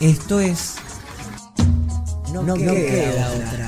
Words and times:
Esto 0.00 0.38
es. 0.38 0.76
No, 2.32 2.42
no 2.42 2.54
queda, 2.54 2.72
queda 2.72 3.30
otra. 3.32 3.67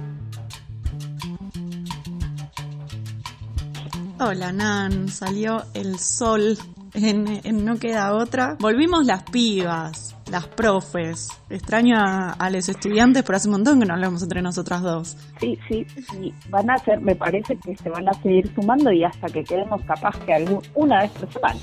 Hola 4.23 4.51
Nan, 4.51 5.07
salió 5.07 5.63
el 5.73 5.97
sol 5.97 6.55
en, 6.93 7.65
No 7.65 7.79
Queda 7.79 8.13
Otra. 8.13 8.55
Volvimos 8.59 9.03
las 9.03 9.23
pibas, 9.23 10.15
las 10.29 10.45
profes. 10.47 11.27
Extraño 11.49 11.97
a, 11.97 12.49
los 12.51 12.69
estudiantes, 12.69 13.23
pero 13.23 13.37
hace 13.37 13.47
un 13.47 13.53
montón 13.53 13.79
que 13.79 13.87
no 13.87 13.95
hablamos 13.95 14.21
entre 14.21 14.43
nosotras 14.43 14.83
dos. 14.83 15.17
Sí, 15.39 15.57
sí, 15.67 15.87
sí. 16.11 16.31
Van 16.49 16.69
a 16.69 16.77
ser, 16.77 17.01
me 17.01 17.15
parece 17.15 17.57
que 17.57 17.75
se 17.75 17.89
van 17.89 18.07
a 18.07 18.13
seguir 18.13 18.53
sumando 18.53 18.91
y 18.91 19.03
hasta 19.03 19.25
que 19.25 19.43
quedemos 19.43 19.81
capaz 19.85 20.15
que 20.19 20.35
algún, 20.35 20.61
una 20.75 21.01
vez 21.01 21.09
por 21.13 21.33
semana. 21.33 21.59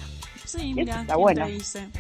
Sí, 0.49 0.73
mira, 0.73 1.03
está 1.03 1.17
bueno. 1.17 1.45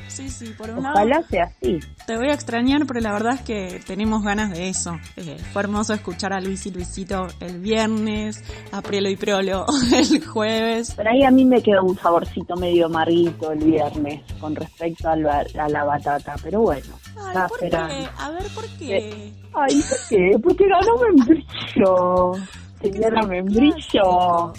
Sí, 0.08 0.30
sí, 0.30 0.54
por 0.56 0.70
un 0.70 0.78
Ojalá 0.78 1.22
sea 1.24 1.44
así. 1.44 1.80
Te 2.06 2.16
voy 2.16 2.28
a 2.28 2.32
extrañar, 2.32 2.86
pero 2.86 3.00
la 3.00 3.12
verdad 3.12 3.34
es 3.34 3.42
que 3.42 3.78
tenemos 3.86 4.24
ganas 4.24 4.52
de 4.52 4.70
eso. 4.70 4.98
Eh, 5.16 5.36
fue 5.52 5.60
hermoso 5.60 5.92
escuchar 5.92 6.32
a 6.32 6.40
Luis 6.40 6.64
y 6.64 6.70
Luisito 6.70 7.27
el 7.40 7.60
viernes, 7.60 8.42
a 8.72 8.80
Prielo 8.80 9.10
y 9.10 9.16
Prolo 9.16 9.66
el 9.92 10.24
jueves. 10.27 10.94
Pero 10.96 11.10
ahí 11.10 11.24
a 11.24 11.30
mí 11.30 11.44
me 11.44 11.62
quedó 11.62 11.84
un 11.84 11.98
saborcito 11.98 12.56
medio 12.56 12.86
amarguito 12.86 13.52
el 13.52 13.58
viernes 13.58 14.22
con 14.40 14.56
respecto 14.56 15.10
a 15.10 15.16
la, 15.16 15.44
a 15.58 15.68
la 15.68 15.84
batata, 15.84 16.34
pero 16.42 16.62
bueno. 16.62 16.94
Ay, 17.18 17.36
¿por 17.48 17.61
qué? 17.61 17.77
A 17.77 18.30
ver, 18.30 18.46
¿por 18.55 18.67
qué? 18.78 19.33
Ay, 19.52 19.83
¿por 19.83 19.98
qué? 20.08 20.39
Porque 20.42 20.64
ganó 20.68 20.96
membrillo. 21.02 22.33
Señora 22.80 23.23
membrillo. 23.27 24.52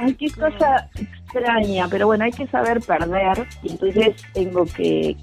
Ay, 0.00 0.14
qué 0.14 0.30
cosa 0.32 0.88
extraña, 1.32 1.88
pero 1.88 2.06
bueno, 2.06 2.24
hay 2.24 2.32
que 2.32 2.46
saber 2.46 2.80
perder 2.80 3.46
y 3.62 3.72
entonces 3.72 4.16
tengo 4.32 4.64
que, 4.64 5.16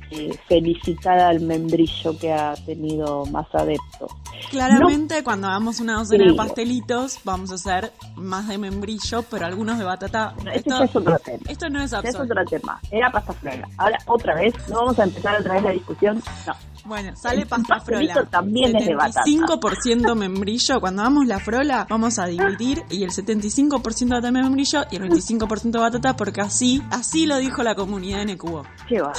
felicitar 0.48 1.20
al 1.20 1.42
membrillo 1.42 2.18
que 2.18 2.32
ha 2.32 2.54
tenido 2.66 3.26
más 3.28 3.48
adeptos. 3.54 4.12
Claramente 4.50 5.24
cuando 5.24 5.48
hagamos 5.48 5.80
una 5.80 5.98
docena 5.98 6.26
de 6.26 6.34
pastelitos 6.34 7.20
vamos 7.24 7.52
a 7.52 7.56
hacer 7.56 7.92
más 8.16 8.48
de 8.48 8.58
membrillo, 8.58 9.24
pero 9.24 9.46
algunos 9.46 9.78
de 9.78 9.86
batata. 9.86 10.34
esto, 10.54 10.84
es 10.84 10.96
otro 10.96 11.20
tema. 11.20 11.40
Esto 11.48 11.70
no 11.70 11.82
es, 11.82 11.94
es 11.94 12.16
otro 12.16 12.46
tema. 12.46 12.80
Era 12.92 13.12
pasta 13.12 13.34
flora. 13.34 13.68
Ahora 13.78 13.98
otra 14.06 14.36
vez, 14.36 14.54
no 14.70 14.78
vamos 14.78 15.00
a 15.00 15.04
empezar 15.04 15.40
otra 15.40 15.54
vez 15.56 15.64
la 15.64 15.72
discusión. 15.72 16.24
No. 16.48 16.54
Bueno, 16.86 17.16
sale 17.16 17.46
pasta 17.46 17.80
frola. 17.82 18.26
también 18.30 18.76
es 18.76 18.86
de 18.86 18.96
batata. 18.96 19.24
5% 19.26 20.16
membrillo. 20.16 20.80
Cuando 20.80 21.02
hagamos 21.02 21.28
la 21.28 21.40
frola, 21.40 21.86
vamos 21.90 22.20
a 22.20 22.26
dividir 22.26 22.84
y 22.90 23.04
el 23.04 23.12
75% 23.12 24.22
de 24.22 24.32
membrillo 24.32 24.86
y 24.90 24.96
el 24.96 25.10
25% 25.10 25.72
de 25.72 25.80
batata, 25.80 26.16
porque 26.16 26.42
así, 26.42 26.82
así 26.92 27.26
lo 27.26 27.38
dijo 27.38 27.64
la 27.64 27.76
comunidad 27.76 28.22
en 28.22 28.30
Ecubo. 28.30 28.64
¿Qué 28.88 29.02
va? 29.02 29.14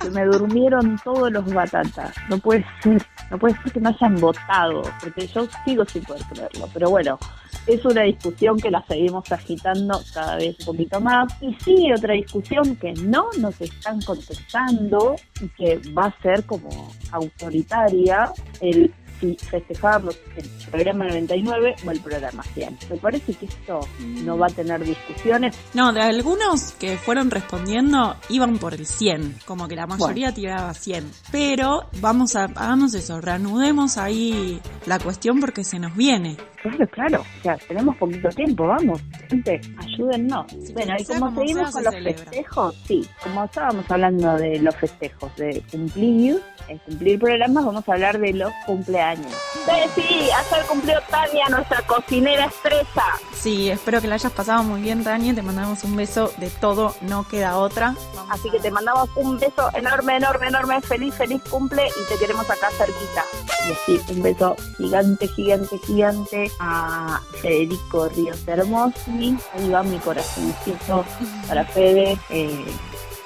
Se 0.00 0.10
me 0.10 0.24
durmieron 0.24 0.98
todos 1.04 1.30
los 1.30 1.44
batatas. 1.52 2.14
No 2.28 2.38
puede 2.38 2.64
ser, 2.82 3.06
no 3.30 3.38
puede 3.38 3.54
ser 3.62 3.72
que 3.72 3.80
no 3.80 3.90
hayan 3.90 4.16
votado, 4.16 4.82
porque 5.00 5.26
yo 5.28 5.46
sigo 5.64 5.84
sin 5.84 6.02
poder 6.02 6.22
creerlo. 6.24 6.68
Pero 6.72 6.90
bueno, 6.90 7.18
es 7.66 7.84
una 7.84 8.02
discusión 8.02 8.56
que 8.58 8.70
la 8.70 8.84
seguimos 8.86 9.30
agitando 9.30 10.00
cada 10.12 10.36
vez 10.36 10.58
un 10.60 10.66
poquito 10.66 11.00
más. 11.00 11.32
Y 11.40 11.54
sigue 11.62 11.94
otra 11.94 12.14
discusión 12.14 12.76
que 12.76 12.92
no 12.94 13.28
nos 13.38 13.60
están 13.60 14.00
contestando 14.02 15.14
y 15.40 15.48
que 15.50 15.80
va 15.96 16.06
a 16.06 16.22
ser 16.22 16.44
como 16.44 16.68
autoritaria 17.12 18.32
el 18.60 18.92
si 19.20 19.36
festejarlos 19.36 20.18
el 20.36 20.48
programa 20.70 21.04
99 21.06 21.76
o 21.86 21.90
el 21.90 22.00
programa 22.00 22.42
100. 22.42 22.78
Me 22.90 22.96
parece 22.96 23.34
que 23.34 23.46
esto 23.46 23.80
no 23.98 24.38
va 24.38 24.46
a 24.46 24.50
tener 24.50 24.84
discusiones. 24.84 25.56
No, 25.74 25.92
de 25.92 26.00
algunos 26.00 26.72
que 26.72 26.96
fueron 26.96 27.30
respondiendo 27.30 28.16
iban 28.28 28.58
por 28.58 28.74
el 28.74 28.86
100, 28.86 29.40
como 29.44 29.68
que 29.68 29.76
la 29.76 29.86
mayoría 29.86 30.32
tiraba 30.32 30.72
100. 30.74 31.10
Pero 31.30 31.88
vamos 32.00 32.36
a, 32.36 32.44
hagamos 32.44 32.94
eso, 32.94 33.20
reanudemos 33.20 33.98
ahí 33.98 34.60
la 34.86 34.98
cuestión 34.98 35.40
porque 35.40 35.64
se 35.64 35.78
nos 35.78 35.94
viene. 35.96 36.36
Claro, 36.62 36.86
claro, 36.88 37.20
o 37.20 37.42
sea, 37.42 37.56
tenemos 37.56 37.96
poquito 37.96 38.28
tiempo, 38.28 38.66
vamos, 38.66 39.00
gente, 39.30 39.60
ayúdennos. 39.78 40.46
bueno, 40.74 40.94
y 40.98 41.04
como 41.04 41.34
seguimos 41.34 41.70
con 41.70 41.84
los 41.84 41.94
festejos, 41.94 42.74
sí, 42.86 43.06
como 43.22 43.44
estábamos 43.44 43.90
hablando 43.90 44.36
de 44.36 44.58
los 44.58 44.76
festejos, 44.76 45.34
de 45.36 45.62
cumplir, 45.70 46.38
en 46.68 46.78
cumplir 46.78 47.18
programas, 47.18 47.64
vamos 47.64 47.88
a 47.88 47.92
hablar 47.92 48.18
de 48.18 48.34
los 48.34 48.52
cumpleaños. 48.66 49.09
Sí, 49.16 49.72
sí, 49.94 50.30
el 50.58 50.66
cumplió 50.66 51.00
Tania, 51.10 51.46
nuestra 51.48 51.82
cocinera 51.82 52.46
estresa. 52.46 53.04
Sí, 53.34 53.70
espero 53.70 54.00
que 54.00 54.08
la 54.08 54.16
hayas 54.16 54.32
pasado 54.32 54.62
muy 54.62 54.80
bien, 54.80 55.02
Tania, 55.04 55.34
te 55.34 55.42
mandamos 55.42 55.84
un 55.84 55.96
beso 55.96 56.32
de 56.36 56.50
todo, 56.50 56.94
no 57.02 57.26
queda 57.26 57.56
otra. 57.56 57.94
Así 58.28 58.50
que 58.50 58.60
te 58.60 58.70
mandamos 58.70 59.08
un 59.16 59.38
beso 59.38 59.70
enorme, 59.74 60.16
enorme, 60.16 60.48
enorme, 60.48 60.80
feliz, 60.80 61.14
feliz 61.14 61.42
cumple 61.50 61.88
y 61.88 62.08
te 62.08 62.18
queremos 62.18 62.48
acá 62.48 62.70
cerquita. 62.70 63.24
Y 63.68 63.72
así, 63.72 64.12
un 64.12 64.22
beso 64.22 64.56
gigante, 64.76 65.28
gigante, 65.28 65.78
gigante 65.78 66.50
a 66.58 67.20
Federico 67.40 68.08
Ríos 68.08 68.46
Hermosi. 68.46 69.36
Ahí 69.54 69.70
va 69.70 69.82
mi 69.82 69.98
corazoncito 69.98 71.04
para 71.48 71.64
Fede. 71.64 72.18
Eh, 72.30 72.64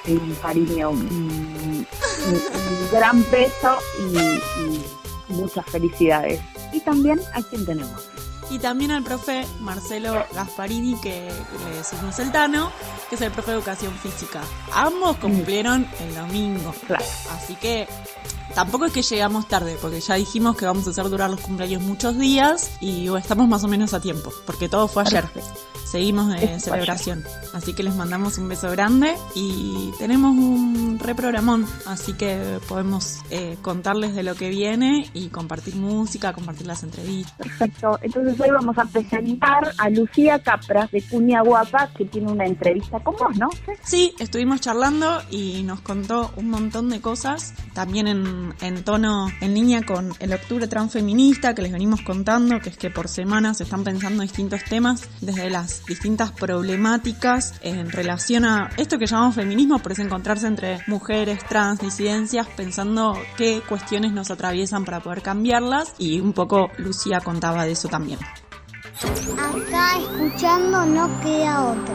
un 0.09 0.35
cariño, 0.43 0.91
un, 0.91 1.87
gran 2.93 3.25
beso 3.31 3.79
y, 3.99 5.04
muchas 5.35 5.67
felicidades. 5.67 6.41
Y 6.73 6.81
también 6.81 7.21
a 7.33 7.43
quien 7.43 7.65
tenemos. 7.67 8.09
Y 8.51 8.59
también 8.59 8.91
al 8.91 9.03
profe 9.03 9.47
Marcelo 9.61 10.25
Gasparini, 10.35 11.01
que 11.01 11.31
le 11.31 11.77
decimos 11.77 12.19
el 12.19 12.31
Tano, 12.31 12.71
que 13.09 13.15
es 13.15 13.21
el 13.23 13.31
profe 13.31 13.53
de 13.53 13.57
educación 13.57 13.93
física. 13.99 14.43
Ambos 14.73 15.17
cumplieron 15.17 15.89
el 16.01 16.15
domingo. 16.15 16.75
Claro. 16.87 17.05
Así 17.33 17.55
que 17.57 17.89
Tampoco 18.55 18.85
es 18.85 18.93
que 18.93 19.03
llegamos 19.03 19.49
tarde, 19.49 19.77
porque 19.81 20.01
ya 20.01 20.15
dijimos 20.15 20.57
que 20.57 20.65
vamos 20.65 20.87
a 20.87 20.91
hacer 20.91 21.09
durar 21.09 21.29
los 21.29 21.41
cumpleaños 21.41 21.83
muchos 21.83 22.17
días 22.19 22.71
y 22.81 23.09
estamos 23.17 23.49
más 23.49 23.65
o 23.65 23.69
menos 23.69 23.95
a 23.95 24.01
tiempo, 24.01 24.33
porque 24.47 24.69
todo 24.69 24.87
fue 24.87 25.03
ayer. 25.03 25.25
Seguimos 25.85 26.29
de 26.29 26.59
celebración. 26.59 27.25
Así 27.53 27.73
que 27.73 27.85
les 27.85 27.95
mandamos 27.95 28.39
un 28.39 28.49
beso 28.49 28.69
grande 28.71 29.15
y 29.35 29.93
tenemos 29.99 30.33
un 30.33 30.99
reprogramón, 30.99 31.67
así 31.87 32.15
que 32.15 32.59
podemos 32.69 33.21
eh, 33.31 33.57
contarles 33.63 34.15
de 34.15 34.25
lo 34.25 34.35
que 34.35 34.49
viene 34.49 35.09
y 35.15 35.29
compartir 35.29 35.77
música, 35.77 36.33
compartir 36.33 36.67
las 36.67 36.83
entrevistas. 36.83 37.37
Perfecto. 37.37 37.99
Entonces 38.03 38.41
hoy 38.41 38.51
vamos 38.51 38.77
a 38.79 38.85
presentar 38.87 39.73
a 39.79 39.89
Lucía 39.91 40.41
Capra 40.41 40.89
de 40.91 41.03
Cuña 41.03 41.43
Guapa, 41.43 41.89
que 41.97 42.07
tiene 42.07 42.33
una 42.33 42.45
entrevista 42.45 42.99
con 43.01 43.15
vos, 43.15 43.37
¿no? 43.37 43.51
Sí, 43.83 44.15
estuvimos 44.19 44.61
charlando 44.61 45.23
y 45.31 45.63
nos 45.63 45.81
contó 45.81 46.33
un 46.37 46.51
montón 46.51 46.89
de 46.89 47.01
cosas, 47.01 47.55
también 47.73 48.09
en 48.09 48.44
en, 48.61 48.85
tono, 48.85 49.29
en 49.41 49.55
línea 49.55 49.83
con 49.83 50.13
el 50.19 50.33
octubre 50.33 50.67
transfeminista 50.67 51.55
que 51.55 51.63
les 51.63 51.73
venimos 51.73 52.03
contando, 52.03 52.61
que 52.61 52.71
es 52.71 52.77
que 52.77 52.91
por 52.91 53.09
semana 53.09 53.55
se 53.55 53.65
están 53.65 53.85
pensando 53.85 54.23
distintos 54.23 54.65
temas, 54.65 55.09
desde 55.21 55.51
las 55.51 55.85
distintas 55.87 56.33
problemáticas 56.33 57.55
en 57.63 57.91
relación 57.91 58.45
a 58.45 58.71
esto 58.77 58.99
que 58.99 59.07
llamamos 59.07 59.35
feminismo, 59.35 59.79
pero 59.79 59.95
es 59.95 59.99
encontrarse 59.99 60.47
entre 60.47 60.81
mujeres, 60.87 61.45
trans, 61.49 61.81
disidencias, 61.81 62.47
pensando 62.57 63.19
qué 63.37 63.63
cuestiones 63.69 64.13
nos 64.13 64.31
atraviesan 64.31 64.85
para 64.85 65.01
poder 65.01 65.23
cambiarlas 65.23 65.95
y 65.99 66.21
un 66.21 66.33
poco 66.33 66.71
Lucía 66.79 67.21
contaba 67.21 67.65
de 67.65 67.73
eso 67.73 67.89
también. 67.89 68.19
Acá 69.03 69.99
escuchando 69.99 70.85
no 70.87 71.21
queda 71.21 71.65
otra. 71.65 71.95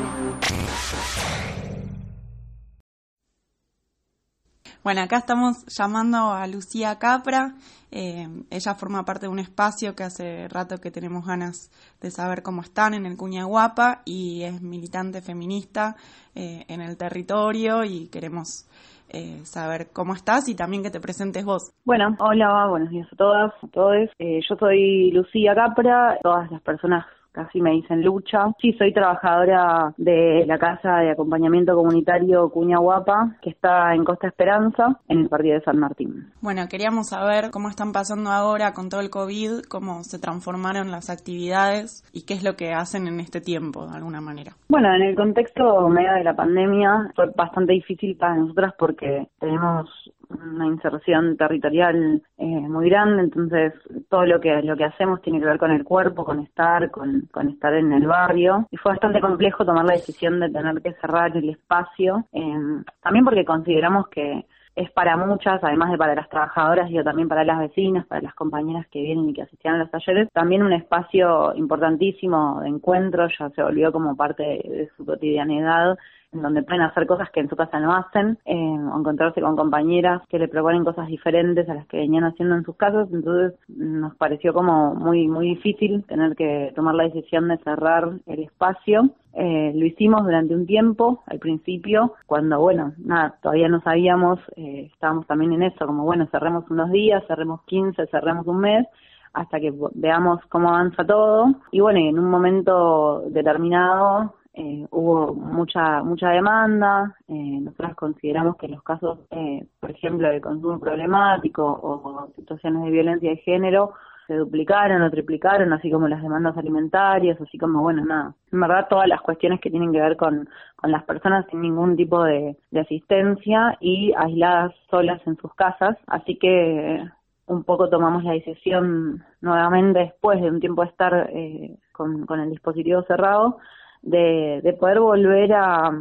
Bueno, 4.89 5.03
acá 5.03 5.17
estamos 5.17 5.67
llamando 5.67 6.31
a 6.31 6.47
Lucía 6.47 6.97
Capra. 6.97 7.53
Eh, 7.91 8.27
ella 8.49 8.73
forma 8.73 9.05
parte 9.05 9.27
de 9.27 9.31
un 9.31 9.37
espacio 9.37 9.95
que 9.95 10.01
hace 10.01 10.47
rato 10.47 10.79
que 10.79 10.89
tenemos 10.89 11.27
ganas 11.27 11.69
de 12.01 12.09
saber 12.09 12.41
cómo 12.41 12.61
están 12.61 12.95
en 12.95 13.05
el 13.05 13.15
Cuña 13.15 13.43
Guapa 13.43 14.01
y 14.03 14.41
es 14.41 14.63
militante 14.63 15.21
feminista 15.21 15.95
eh, 16.33 16.65
en 16.67 16.81
el 16.81 16.97
territorio 16.97 17.83
y 17.83 18.07
queremos 18.07 18.67
eh, 19.09 19.41
saber 19.43 19.89
cómo 19.93 20.15
estás 20.15 20.49
y 20.49 20.55
también 20.55 20.81
que 20.81 20.89
te 20.89 20.99
presentes 20.99 21.45
vos. 21.45 21.71
Bueno, 21.85 22.15
hola, 22.17 22.65
buenos 22.67 22.89
días 22.89 23.07
a 23.13 23.15
todas, 23.15 23.53
a 23.61 23.67
todos. 23.67 24.09
yo 24.17 24.55
soy 24.57 25.11
Lucía 25.11 25.53
Capra, 25.53 26.17
todas 26.23 26.49
las 26.49 26.63
personas 26.63 27.05
casi 27.31 27.61
me 27.61 27.71
dicen 27.71 28.01
lucha. 28.01 28.51
Sí, 28.61 28.73
soy 28.73 28.93
trabajadora 28.93 29.93
de 29.97 30.45
la 30.47 30.57
Casa 30.57 30.97
de 30.97 31.11
Acompañamiento 31.11 31.75
Comunitario 31.75 32.49
Cuña 32.49 32.79
Guapa, 32.79 33.37
que 33.41 33.51
está 33.51 33.93
en 33.93 34.03
Costa 34.03 34.27
Esperanza, 34.27 34.99
en 35.07 35.19
el 35.19 35.29
partido 35.29 35.55
de 35.55 35.61
San 35.61 35.79
Martín. 35.79 36.31
Bueno, 36.41 36.67
queríamos 36.69 37.09
saber 37.09 37.51
cómo 37.51 37.69
están 37.69 37.91
pasando 37.91 38.31
ahora 38.31 38.73
con 38.73 38.89
todo 38.89 39.01
el 39.01 39.09
COVID, 39.09 39.63
cómo 39.69 40.03
se 40.03 40.19
transformaron 40.19 40.91
las 40.91 41.09
actividades 41.09 42.03
y 42.13 42.25
qué 42.25 42.33
es 42.33 42.43
lo 42.43 42.55
que 42.55 42.73
hacen 42.73 43.07
en 43.07 43.19
este 43.19 43.41
tiempo, 43.41 43.87
de 43.87 43.95
alguna 43.95 44.21
manera. 44.21 44.53
Bueno, 44.67 44.93
en 44.93 45.01
el 45.01 45.15
contexto 45.15 45.87
medio 45.89 46.13
de 46.13 46.23
la 46.23 46.35
pandemia 46.35 47.11
fue 47.15 47.27
bastante 47.35 47.73
difícil 47.73 48.15
para 48.17 48.35
nosotras 48.35 48.73
porque 48.77 49.27
tenemos 49.39 49.89
una 50.29 50.67
inserción 50.67 51.37
territorial 51.37 52.21
eh, 52.37 52.45
muy 52.45 52.89
grande, 52.89 53.23
entonces 53.23 53.73
todo 54.09 54.25
lo 54.25 54.39
que 54.39 54.61
lo 54.61 54.75
que 54.77 54.85
hacemos 54.85 55.21
tiene 55.21 55.39
que 55.39 55.45
ver 55.45 55.57
con 55.57 55.71
el 55.71 55.83
cuerpo, 55.83 56.23
con 56.23 56.39
estar, 56.39 56.91
con, 56.91 57.27
con 57.31 57.49
estar 57.49 57.73
en 57.73 57.91
el 57.93 58.05
barrio. 58.07 58.67
Y 58.71 58.77
fue 58.77 58.91
bastante 58.91 59.21
complejo 59.21 59.65
tomar 59.65 59.85
la 59.85 59.93
decisión 59.93 60.39
de 60.39 60.49
tener 60.49 60.81
que 60.81 60.93
cerrar 60.93 61.35
el 61.35 61.49
espacio, 61.49 62.25
eh, 62.31 62.83
también 63.01 63.25
porque 63.25 63.45
consideramos 63.45 64.07
que 64.09 64.45
es 64.75 64.89
para 64.91 65.17
muchas, 65.17 65.61
además 65.61 65.91
de 65.91 65.97
para 65.97 66.15
las 66.15 66.29
trabajadoras, 66.29 66.89
y 66.89 67.03
también 67.03 67.27
para 67.27 67.43
las 67.43 67.59
vecinas, 67.59 68.05
para 68.05 68.21
las 68.21 68.33
compañeras 68.33 68.87
que 68.87 69.01
vienen 69.01 69.29
y 69.29 69.33
que 69.33 69.41
asistían 69.41 69.75
a 69.75 69.79
los 69.79 69.91
talleres, 69.91 70.29
también 70.31 70.63
un 70.63 70.71
espacio 70.71 71.53
importantísimo 71.55 72.61
de 72.61 72.69
encuentro, 72.69 73.27
ya 73.37 73.49
se 73.49 73.61
volvió 73.61 73.91
como 73.91 74.15
parte 74.15 74.43
de 74.43 74.89
su 74.95 75.05
cotidianidad 75.05 75.97
en 76.31 76.41
donde 76.41 76.63
pueden 76.63 76.81
hacer 76.83 77.07
cosas 77.07 77.29
que 77.31 77.39
en 77.39 77.49
su 77.49 77.55
casa 77.55 77.79
no 77.79 77.95
hacen, 77.95 78.37
eh, 78.45 78.55
o 78.55 78.99
encontrarse 78.99 79.41
con 79.41 79.55
compañeras 79.55 80.21
que 80.29 80.39
le 80.39 80.47
proponen 80.47 80.83
cosas 80.83 81.07
diferentes 81.07 81.67
a 81.69 81.73
las 81.73 81.87
que 81.87 81.97
venían 81.97 82.23
haciendo 82.23 82.55
en 82.55 82.63
sus 82.63 82.75
casas, 82.75 83.07
entonces 83.11 83.59
nos 83.67 84.15
pareció 84.15 84.53
como 84.53 84.93
muy 84.93 85.27
muy 85.27 85.49
difícil 85.49 86.03
tener 86.05 86.35
que 86.35 86.71
tomar 86.75 86.95
la 86.95 87.05
decisión 87.05 87.47
de 87.47 87.57
cerrar 87.59 88.09
el 88.27 88.39
espacio. 88.39 89.09
Eh, 89.33 89.71
lo 89.75 89.85
hicimos 89.85 90.23
durante 90.23 90.55
un 90.55 90.65
tiempo, 90.65 91.23
al 91.27 91.39
principio, 91.39 92.15
cuando, 92.25 92.59
bueno, 92.59 92.93
nada, 92.97 93.35
todavía 93.41 93.67
no 93.67 93.81
sabíamos, 93.81 94.39
eh, 94.55 94.89
estábamos 94.93 95.27
también 95.27 95.53
en 95.53 95.63
eso, 95.63 95.85
como, 95.85 96.03
bueno, 96.03 96.27
cerremos 96.31 96.69
unos 96.69 96.91
días, 96.91 97.23
cerremos 97.27 97.61
15, 97.65 98.07
cerremos 98.07 98.45
un 98.47 98.59
mes, 98.59 98.87
hasta 99.33 99.59
que 99.59 99.71
veamos 99.93 100.39
cómo 100.49 100.69
avanza 100.69 101.05
todo. 101.05 101.53
Y 101.71 101.79
bueno, 101.79 101.99
en 101.99 102.17
un 102.17 102.29
momento 102.29 103.23
determinado 103.29 104.33
eh, 104.59 104.85
hubo 104.91 105.33
mucha 105.33 106.03
mucha 106.03 106.31
demanda. 106.31 107.15
Eh, 107.29 107.59
nosotros 107.61 107.95
consideramos 107.95 108.57
que 108.57 108.67
los 108.67 108.83
casos, 108.83 109.19
eh, 109.31 109.65
por 109.79 109.91
ejemplo, 109.91 110.27
de 110.29 110.41
consumo 110.41 110.79
problemático 110.79 111.63
o 111.63 112.29
situaciones 112.35 112.83
de 112.83 112.89
violencia 112.91 113.29
de 113.29 113.37
género 113.37 113.93
se 114.27 114.35
duplicaron 114.35 115.01
o 115.01 115.09
triplicaron, 115.09 115.71
así 115.71 115.89
como 115.89 116.09
las 116.09 116.21
demandas 116.21 116.57
alimentarias, 116.57 117.39
así 117.39 117.57
como, 117.57 117.81
bueno, 117.81 118.03
nada, 118.05 118.35
en 118.51 118.59
verdad 118.59 118.87
todas 118.89 119.07
las 119.07 119.21
cuestiones 119.21 119.61
que 119.61 119.71
tienen 119.71 119.93
que 119.93 120.01
ver 120.01 120.17
con, 120.17 120.47
con 120.75 120.91
las 120.91 121.03
personas 121.05 121.45
sin 121.49 121.61
ningún 121.61 121.95
tipo 121.95 122.23
de, 122.23 122.57
asistencia 122.79 123.77
y 123.79 124.13
aisladas 124.17 124.73
solas 124.91 125.21
en 125.25 125.37
sus 125.37 125.53
casas. 125.55 125.97
Así 126.07 126.35
que 126.35 127.01
un 127.47 127.63
poco 127.63 127.89
tomamos 127.89 128.23
la 128.25 128.33
decisión 128.33 129.23
nuevamente 129.41 129.99
después 129.99 130.41
de 130.41 130.49
un 130.49 130.59
tiempo 130.59 130.83
de 130.83 130.89
estar 130.89 131.29
eh, 131.33 131.77
con, 131.93 132.25
con 132.25 132.41
el 132.41 132.49
dispositivo 132.49 133.03
cerrado 133.03 133.57
de, 134.01 134.61
de 134.63 134.73
poder 134.73 134.99
volver 134.99 135.53
a, 135.53 135.91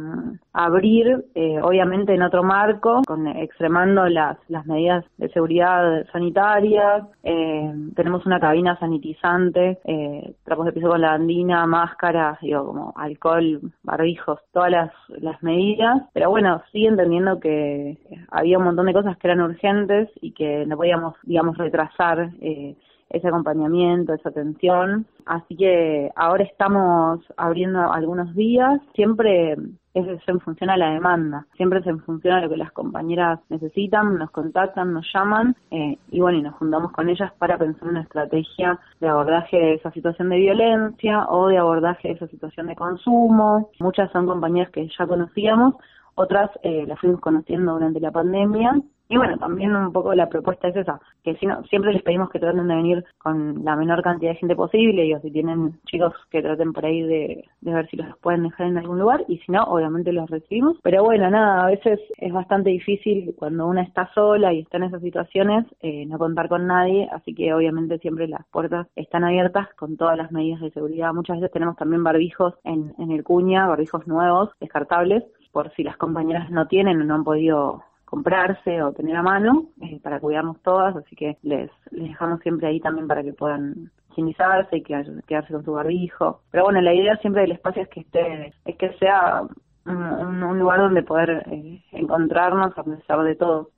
abrir, 0.51 1.25
eh, 1.35 1.59
obviamente 1.61 2.13
en 2.13 2.21
otro 2.21 2.43
marco, 2.43 3.01
con 3.05 3.27
extremando 3.27 4.07
las, 4.09 4.37
las 4.49 4.65
medidas 4.65 5.05
de 5.17 5.29
seguridad 5.29 6.05
sanitarias. 6.11 7.05
Eh, 7.23 7.73
tenemos 7.95 8.25
una 8.25 8.39
cabina 8.39 8.77
sanitizante, 8.77 9.79
eh, 9.85 10.33
trapos 10.43 10.65
de 10.65 10.73
piso 10.73 10.89
con 10.89 11.01
lavandina, 11.01 11.65
máscaras, 11.65 12.39
digo, 12.41 12.65
como 12.65 12.93
alcohol, 12.97 13.61
barbijos, 13.83 14.39
todas 14.51 14.71
las, 14.71 14.91
las 15.21 15.41
medidas. 15.43 16.01
Pero 16.13 16.29
bueno, 16.29 16.61
sí 16.71 16.85
entendiendo 16.85 17.39
que 17.39 17.97
había 18.29 18.57
un 18.57 18.65
montón 18.65 18.87
de 18.87 18.93
cosas 18.93 19.17
que 19.17 19.27
eran 19.27 19.41
urgentes 19.41 20.09
y 20.21 20.33
que 20.33 20.65
no 20.65 20.75
podíamos, 20.75 21.15
digamos, 21.23 21.57
retrasar. 21.57 22.31
Eh, 22.41 22.75
ese 23.09 23.27
acompañamiento, 23.27 24.13
esa 24.13 24.29
atención. 24.29 25.05
Así 25.25 25.55
que 25.55 26.11
ahora 26.15 26.43
estamos 26.43 27.21
abriendo 27.37 27.91
algunos 27.91 28.33
días, 28.35 28.81
siempre 28.93 29.55
es 29.93 30.21
en 30.27 30.39
función 30.39 30.69
a 30.69 30.77
la 30.77 30.91
demanda, 30.91 31.45
siempre 31.55 31.79
es 31.79 31.87
en 31.87 31.99
función 32.01 32.35
a 32.35 32.41
lo 32.41 32.49
que 32.49 32.57
las 32.57 32.71
compañeras 32.71 33.39
necesitan, 33.49 34.17
nos 34.17 34.31
contactan, 34.31 34.93
nos 34.93 35.05
llaman 35.13 35.55
eh, 35.71 35.97
y 36.11 36.19
bueno, 36.19 36.37
y 36.37 36.41
nos 36.41 36.55
juntamos 36.55 36.91
con 36.91 37.09
ellas 37.09 37.31
para 37.37 37.57
pensar 37.57 37.89
una 37.89 38.01
estrategia 38.01 38.79
de 38.99 39.07
abordaje 39.07 39.57
de 39.57 39.73
esa 39.75 39.91
situación 39.91 40.29
de 40.29 40.37
violencia 40.37 41.25
o 41.27 41.47
de 41.47 41.57
abordaje 41.57 42.09
de 42.09 42.13
esa 42.15 42.27
situación 42.27 42.67
de 42.67 42.75
consumo. 42.75 43.69
Muchas 43.79 44.11
son 44.11 44.27
compañeras 44.27 44.71
que 44.71 44.87
ya 44.97 45.07
conocíamos, 45.07 45.75
otras 46.15 46.51
eh, 46.63 46.85
las 46.87 46.99
fuimos 46.99 47.19
conociendo 47.19 47.73
durante 47.73 47.99
la 47.99 48.11
pandemia 48.11 48.79
y 49.11 49.17
bueno, 49.17 49.37
también 49.39 49.75
un 49.75 49.91
poco 49.91 50.13
la 50.13 50.29
propuesta 50.29 50.67
es 50.67 50.75
esa, 50.75 51.01
que 51.23 51.35
si 51.37 51.47
no, 51.47 51.63
siempre 51.63 51.91
les 51.91 52.03
pedimos 52.03 52.29
que 52.29 52.37
traten 52.37 52.67
de 52.67 52.75
venir 52.75 53.03
con 53.17 53.65
la 53.65 53.75
menor 53.75 54.03
cantidad 54.03 54.31
de 54.31 54.37
gente 54.37 54.55
posible, 54.55 55.03
y 55.03 55.15
o 55.15 55.19
si 55.19 55.31
tienen 55.31 55.79
chicos 55.87 56.13
que 56.29 56.43
traten 56.43 56.73
por 56.73 56.85
ahí 56.85 57.01
de, 57.01 57.43
ver 57.61 57.89
si 57.89 57.97
los 57.97 58.15
pueden 58.19 58.43
dejar 58.43 58.67
en 58.67 58.77
algún 58.77 58.99
lugar, 58.99 59.25
y 59.27 59.39
si 59.39 59.51
no, 59.51 59.63
obviamente 59.63 60.13
los 60.13 60.29
recibimos. 60.29 60.77
Pero 60.83 61.03
bueno, 61.03 61.27
nada, 61.31 61.63
a 61.63 61.65
veces 61.65 61.99
es 62.17 62.31
bastante 62.31 62.69
difícil 62.69 63.33
cuando 63.35 63.65
una 63.65 63.81
está 63.81 64.13
sola 64.13 64.53
y 64.53 64.59
está 64.59 64.77
en 64.77 64.83
esas 64.83 65.01
situaciones, 65.01 65.65
eh, 65.81 66.05
no 66.05 66.19
contar 66.19 66.47
con 66.47 66.67
nadie, 66.67 67.09
así 67.11 67.33
que 67.33 67.51
obviamente 67.51 67.97
siempre 67.97 68.27
las 68.27 68.45
puertas 68.51 68.85
están 68.95 69.23
abiertas 69.23 69.69
con 69.75 69.97
todas 69.97 70.17
las 70.17 70.31
medidas 70.31 70.61
de 70.61 70.69
seguridad. 70.69 71.15
Muchas 71.15 71.37
veces 71.37 71.51
tenemos 71.51 71.75
también 71.77 72.03
barbijos 72.03 72.53
en, 72.63 72.93
en 72.99 73.09
el 73.09 73.23
cuña, 73.23 73.67
barbijos 73.67 74.05
nuevos, 74.05 74.51
descartables, 74.59 75.23
por 75.51 75.73
si 75.73 75.83
las 75.83 75.97
compañeras 75.97 76.51
no 76.51 76.67
tienen 76.67 77.01
o 77.01 77.05
no 77.05 77.15
han 77.15 77.23
podido 77.23 77.83
comprarse 78.09 78.81
o 78.81 78.91
tener 78.91 79.15
a 79.15 79.21
mano 79.21 79.67
eh, 79.81 79.99
para 80.01 80.19
cuidarnos 80.19 80.59
todas, 80.63 80.95
así 80.95 81.15
que 81.15 81.37
les, 81.43 81.69
les 81.91 82.09
dejamos 82.09 82.39
siempre 82.41 82.67
ahí 82.67 82.79
también 82.79 83.07
para 83.07 83.21
que 83.21 83.33
puedan 83.33 83.91
higienizarse 84.09 84.77
y 84.77 84.83
quedarse 84.83 85.53
con 85.53 85.63
su 85.63 85.73
barbijo. 85.73 86.41
Pero 86.49 86.63
bueno, 86.63 86.81
la 86.81 86.95
idea 86.95 87.15
siempre 87.17 87.43
del 87.43 87.51
espacio 87.51 87.83
es 87.83 87.89
que 87.89 87.99
esté, 87.99 88.53
es 88.65 88.77
que 88.77 88.97
sea 88.97 89.43
un, 89.85 90.59
lugar 90.59 90.79
donde 90.79 91.03
poder 91.03 91.43
eh, 91.51 91.83
encontrarnos 91.91 92.75
a 92.75 92.83
pesar 92.83 93.23
de 93.23 93.35
todo. 93.35 93.69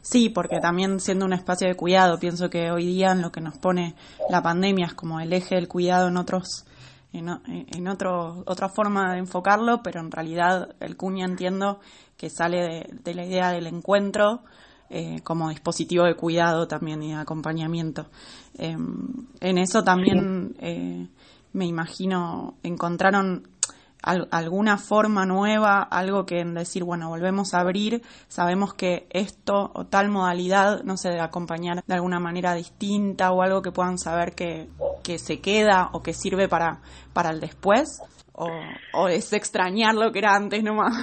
Sí, 0.00 0.28
porque 0.28 0.58
también 0.58 0.98
siendo 0.98 1.24
un 1.24 1.32
espacio 1.32 1.68
de 1.68 1.76
cuidado, 1.76 2.18
pienso 2.18 2.50
que 2.50 2.72
hoy 2.72 2.84
día 2.84 3.12
en 3.12 3.22
lo 3.22 3.30
que 3.30 3.40
nos 3.40 3.58
pone 3.58 3.94
la 4.28 4.42
pandemia 4.42 4.86
es 4.86 4.94
como 4.94 5.20
el 5.20 5.32
eje 5.32 5.54
del 5.54 5.68
cuidado 5.68 6.08
en 6.08 6.16
otros 6.16 6.66
en, 7.12 7.88
otro, 7.88 8.42
otra 8.46 8.68
forma 8.68 9.12
de 9.12 9.18
enfocarlo, 9.18 9.82
pero 9.82 10.00
en 10.00 10.10
realidad 10.10 10.74
el 10.80 10.96
cuña 10.96 11.24
entiendo 11.24 11.80
que 12.16 12.30
sale 12.30 12.86
de, 13.02 13.14
la 13.14 13.24
idea 13.24 13.50
del 13.50 13.66
encuentro 13.66 14.42
eh, 14.90 15.20
como 15.22 15.48
dispositivo 15.48 16.04
de 16.04 16.16
cuidado 16.16 16.68
también 16.68 17.02
y 17.02 17.12
de 17.12 17.18
acompañamiento. 17.18 18.06
Em, 18.56 19.26
en 19.40 19.58
eso 19.58 19.82
también 19.82 20.54
eh, 20.60 21.08
me 21.52 21.66
imagino 21.66 22.56
encontraron 22.62 23.48
alguna 24.02 24.78
forma 24.78 25.26
nueva, 25.26 25.82
algo 25.82 26.24
que 26.24 26.40
en 26.40 26.54
decir, 26.54 26.84
bueno, 26.84 27.08
volvemos 27.08 27.52
a 27.52 27.60
abrir, 27.60 28.02
sabemos 28.28 28.72
que 28.74 29.08
esto 29.10 29.72
o 29.74 29.86
tal 29.86 30.08
modalidad 30.08 30.82
no 30.84 30.96
se 30.96 31.08
debe 31.08 31.20
acompañar 31.20 31.82
de 31.84 31.94
alguna 31.94 32.20
manera 32.20 32.54
distinta 32.54 33.32
o 33.32 33.42
algo 33.42 33.60
que 33.60 33.72
puedan 33.72 33.98
saber 33.98 34.34
que, 34.34 34.68
que 35.02 35.18
se 35.18 35.40
queda 35.40 35.90
o 35.92 36.02
que 36.02 36.12
sirve 36.12 36.48
para, 36.48 36.78
para 37.12 37.30
el 37.30 37.40
después, 37.40 38.02
o, 38.32 39.08
es 39.08 39.32
extrañar 39.32 39.94
lo 39.94 40.12
que 40.12 40.20
era 40.20 40.34
antes 40.36 40.62
nomás. 40.62 40.94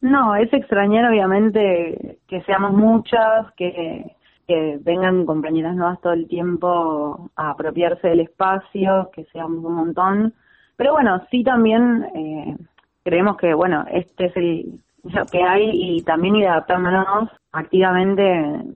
No, 0.00 0.34
es 0.36 0.52
extrañar 0.52 1.10
obviamente 1.10 2.18
que 2.28 2.42
seamos 2.42 2.72
muchas, 2.72 3.50
que, 3.56 4.14
que 4.46 4.78
vengan 4.82 5.24
compañeras 5.24 5.74
nuevas 5.74 5.98
todo 6.02 6.12
el 6.12 6.28
tiempo 6.28 7.30
a 7.36 7.50
apropiarse 7.50 8.08
del 8.08 8.20
espacio, 8.20 9.10
que 9.14 9.24
seamos 9.32 9.64
un 9.64 9.74
montón. 9.74 10.34
Pero 10.76 10.92
bueno, 10.92 11.22
sí 11.30 11.42
también 11.42 12.04
eh, 12.14 12.56
creemos 13.02 13.38
que, 13.38 13.54
bueno, 13.54 13.86
este 13.90 14.26
es 14.26 14.36
el 14.36 14.80
lo 15.04 15.26
que 15.26 15.42
hay 15.42 15.70
y 15.72 16.02
también 16.02 16.36
ir 16.36 16.48
adaptándonos 16.48 17.30
activamente, 17.52 18.22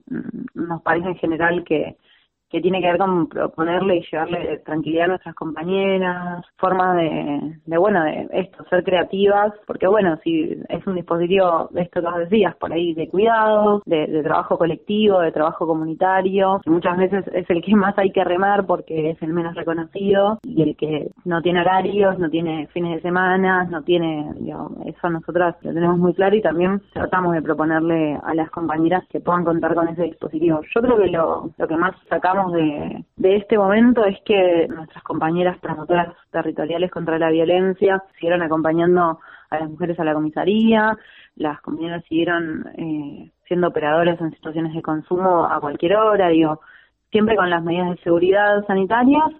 mm, 0.07 0.67
nos 0.67 0.81
parece 0.81 1.09
en 1.09 1.15
general 1.15 1.63
que 1.63 1.97
que 2.49 2.61
tiene 2.61 2.81
que 2.81 2.87
ver 2.87 2.97
con 2.97 3.27
proponerle 3.27 3.97
y 3.97 4.05
llevarle 4.11 4.57
tranquilidad 4.65 5.05
a 5.05 5.09
nuestras 5.09 5.35
compañeras, 5.35 6.45
formas 6.57 6.95
de, 6.95 7.59
de, 7.65 7.77
bueno, 7.77 8.03
de 8.03 8.27
esto, 8.31 8.63
ser 8.69 8.83
creativas, 8.83 9.53
porque 9.67 9.87
bueno, 9.87 10.17
si 10.23 10.57
es 10.67 10.87
un 10.87 10.95
dispositivo 10.95 11.69
esto 11.75 12.01
que 12.01 12.19
decías, 12.19 12.55
por 12.55 12.73
ahí 12.73 12.93
de 12.93 13.09
cuidado, 13.09 13.81
de, 13.85 14.07
de 14.07 14.23
trabajo 14.23 14.57
colectivo, 14.57 15.19
de 15.19 15.31
trabajo 15.31 15.67
comunitario, 15.67 16.61
muchas 16.65 16.97
veces 16.97 17.25
es 17.33 17.49
el 17.49 17.61
que 17.61 17.75
más 17.75 17.97
hay 17.97 18.11
que 18.11 18.23
remar 18.23 18.65
porque 18.65 19.11
es 19.11 19.21
el 19.21 19.33
menos 19.33 19.55
reconocido 19.55 20.39
y 20.43 20.61
el 20.61 20.75
que 20.75 21.11
no 21.25 21.41
tiene 21.41 21.61
horarios, 21.61 22.17
no 22.17 22.29
tiene 22.29 22.67
fines 22.67 22.95
de 22.95 23.01
semana, 23.01 23.65
no 23.65 23.83
tiene, 23.83 24.33
digamos, 24.39 24.73
eso 24.85 25.09
nosotras 25.09 25.55
lo 25.61 25.73
tenemos 25.73 25.97
muy 25.97 26.13
claro 26.13 26.35
y 26.35 26.41
también 26.41 26.81
tratamos 26.93 27.33
de 27.33 27.41
proponerle 27.41 28.17
a 28.23 28.33
las 28.33 28.49
compañeras 28.49 29.03
que 29.09 29.19
puedan 29.19 29.45
contar 29.45 29.75
con 29.75 29.87
ese 29.87 30.03
dispositivo. 30.03 30.61
Yo 30.73 30.81
creo 30.81 30.97
que 30.97 31.07
lo, 31.07 31.49
lo 31.57 31.67
que 31.67 31.77
más 31.77 31.95
sacamos 32.09 32.38
de, 32.47 33.03
de 33.17 33.35
este 33.35 33.57
momento 33.57 34.05
es 34.05 34.17
que 34.25 34.67
nuestras 34.69 35.03
compañeras 35.03 35.57
promotoras 35.59 36.15
territoriales 36.31 36.91
contra 36.91 37.19
la 37.19 37.29
violencia 37.29 38.03
siguieron 38.15 38.41
acompañando 38.41 39.19
a 39.49 39.59
las 39.59 39.69
mujeres 39.69 39.99
a 39.99 40.03
la 40.03 40.13
comisaría, 40.13 40.97
las 41.35 41.59
compañeras 41.61 42.03
siguieron 42.07 42.67
eh, 42.77 43.31
siendo 43.47 43.67
operadoras 43.67 44.19
en 44.21 44.31
situaciones 44.31 44.73
de 44.73 44.81
consumo 44.81 45.45
a 45.45 45.59
cualquier 45.59 45.95
hora, 45.95 46.29
digo, 46.29 46.61
siempre 47.11 47.35
con 47.35 47.49
las 47.49 47.63
medidas 47.63 47.89
de 47.91 48.03
seguridad 48.03 48.65
sanitarias, 48.67 49.31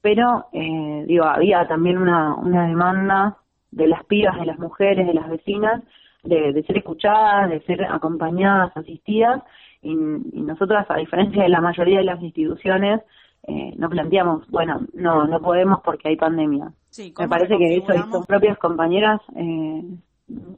pero 0.00 0.46
eh, 0.52 1.04
digo, 1.06 1.24
había 1.24 1.66
también 1.66 1.98
una, 1.98 2.34
una 2.34 2.68
demanda 2.68 3.36
de 3.72 3.88
las 3.88 4.04
pibas, 4.04 4.38
de 4.38 4.46
las 4.46 4.58
mujeres, 4.58 5.06
de 5.06 5.14
las 5.14 5.28
vecinas, 5.28 5.82
de, 6.22 6.52
de 6.52 6.62
ser 6.64 6.78
escuchadas, 6.78 7.50
de 7.50 7.60
ser 7.62 7.84
acompañadas, 7.84 8.76
asistidas, 8.76 9.42
y, 9.86 10.38
y 10.38 10.42
nosotras, 10.42 10.86
a 10.88 10.96
diferencia 10.96 11.42
de 11.42 11.48
la 11.48 11.60
mayoría 11.60 11.98
de 11.98 12.04
las 12.04 12.22
instituciones, 12.22 13.00
eh, 13.46 13.72
no 13.76 13.88
planteamos, 13.88 14.48
bueno, 14.48 14.80
no, 14.94 15.26
no 15.26 15.40
podemos 15.40 15.80
porque 15.84 16.08
hay 16.08 16.16
pandemia. 16.16 16.72
Me 17.18 17.28
parece 17.28 17.56
que 17.58 17.76
eso, 17.76 17.92
sus 18.10 18.26
propias 18.26 18.58
compañeras 18.58 19.20
eh, 19.36 19.82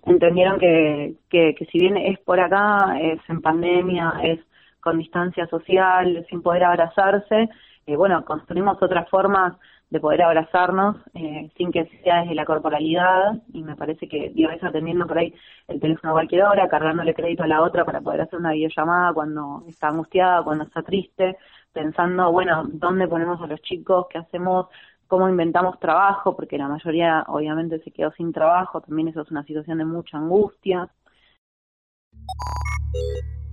entendieron 0.07 0.59
que, 0.59 1.17
que, 1.29 1.55
que 1.55 1.67
si 1.67 1.79
bien 1.79 1.97
es 1.97 2.19
por 2.21 2.41
acá, 2.41 2.99
es 3.01 3.21
en 3.29 3.43
pandemia, 3.43 4.15
es 4.23 4.41
con 4.81 4.99
distancia 4.99 5.47
social, 5.49 6.25
sin 6.31 6.41
poder 6.41 6.65
abrazarse, 6.65 7.51
eh, 7.87 7.97
bueno, 7.97 8.25
construimos 8.25 8.83
otras 8.83 9.09
formas 9.09 9.55
de 9.90 10.00
poder 10.00 10.23
abrazarnos 10.23 10.97
eh, 11.14 11.50
sin 11.57 11.73
que 11.73 11.87
sea 12.02 12.21
desde 12.21 12.35
la 12.35 12.45
corporalidad 12.45 13.42
y 13.52 13.62
me 13.62 13.75
parece 13.75 14.07
que 14.09 14.30
digo 14.35 14.50
eso 14.50 14.66
atendiendo 14.66 15.07
por 15.07 15.18
ahí 15.18 15.35
el 15.66 15.80
teléfono 15.80 16.11
a 16.11 16.16
cualquier 16.16 16.42
hora, 16.42 16.68
cargándole 16.68 17.14
crédito 17.14 17.42
a 17.42 17.47
la 17.47 17.62
otra 17.62 17.85
para 17.85 18.00
poder 18.00 18.21
hacer 18.21 18.38
una 18.38 18.52
videollamada 18.52 19.14
cuando 19.14 19.64
está 19.66 19.88
angustiada, 19.88 20.45
cuando 20.45 20.64
está 20.64 20.83
triste, 20.83 21.38
pensando, 21.73 22.30
bueno, 22.30 22.64
¿dónde 22.71 23.09
ponemos 23.09 23.40
a 23.40 23.47
los 23.47 23.61
chicos? 23.62 24.07
¿Qué 24.11 24.18
hacemos? 24.18 24.66
¿Cómo 25.07 25.28
inventamos 25.28 25.80
trabajo? 25.80 26.37
Porque 26.37 26.59
la 26.59 26.68
mayoría 26.68 27.25
obviamente 27.28 27.80
se 27.83 27.90
quedó 27.90 28.12
sin 28.12 28.33
trabajo, 28.33 28.83
también 28.83 29.09
eso 29.09 29.23
es 29.23 29.30
una 29.30 29.45
situación 29.45 29.78
de 29.78 29.87
mucha 29.87 30.18
angustia. 30.18 30.90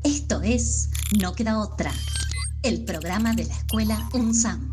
Esto 0.03 0.41
es 0.43 0.91
No 1.21 1.33
queda 1.33 1.59
otra, 1.59 1.91
el 2.63 2.83
programa 2.83 3.31
de 3.33 3.45
la 3.45 3.53
escuela 3.53 3.95
UNSAM. 4.13 4.69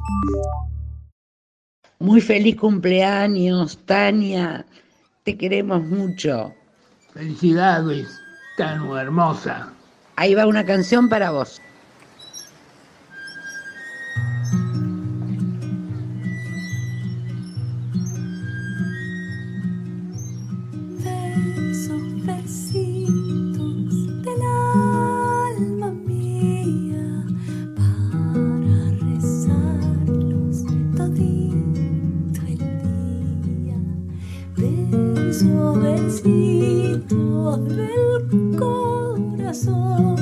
Muy 2.02 2.20
feliz 2.20 2.56
cumpleaños, 2.56 3.78
Tania. 3.86 4.66
Te 5.22 5.38
queremos 5.38 5.84
mucho. 5.84 6.52
Felicidades, 7.14 8.08
Tanu 8.56 8.96
hermosa. 8.96 9.72
Ahí 10.16 10.34
va 10.34 10.48
una 10.48 10.66
canción 10.66 11.08
para 11.08 11.30
vos. 11.30 11.62
Versitos 35.32 37.08
del 37.66 38.54
corazón 38.58 40.21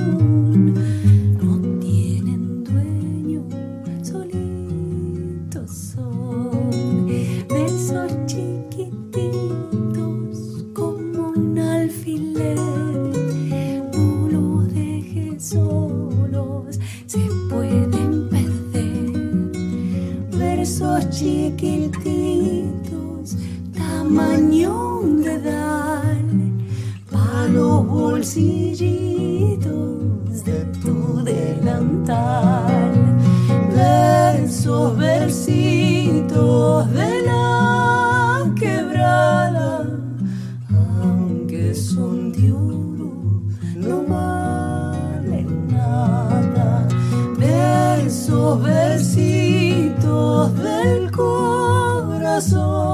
corazón 52.41 52.90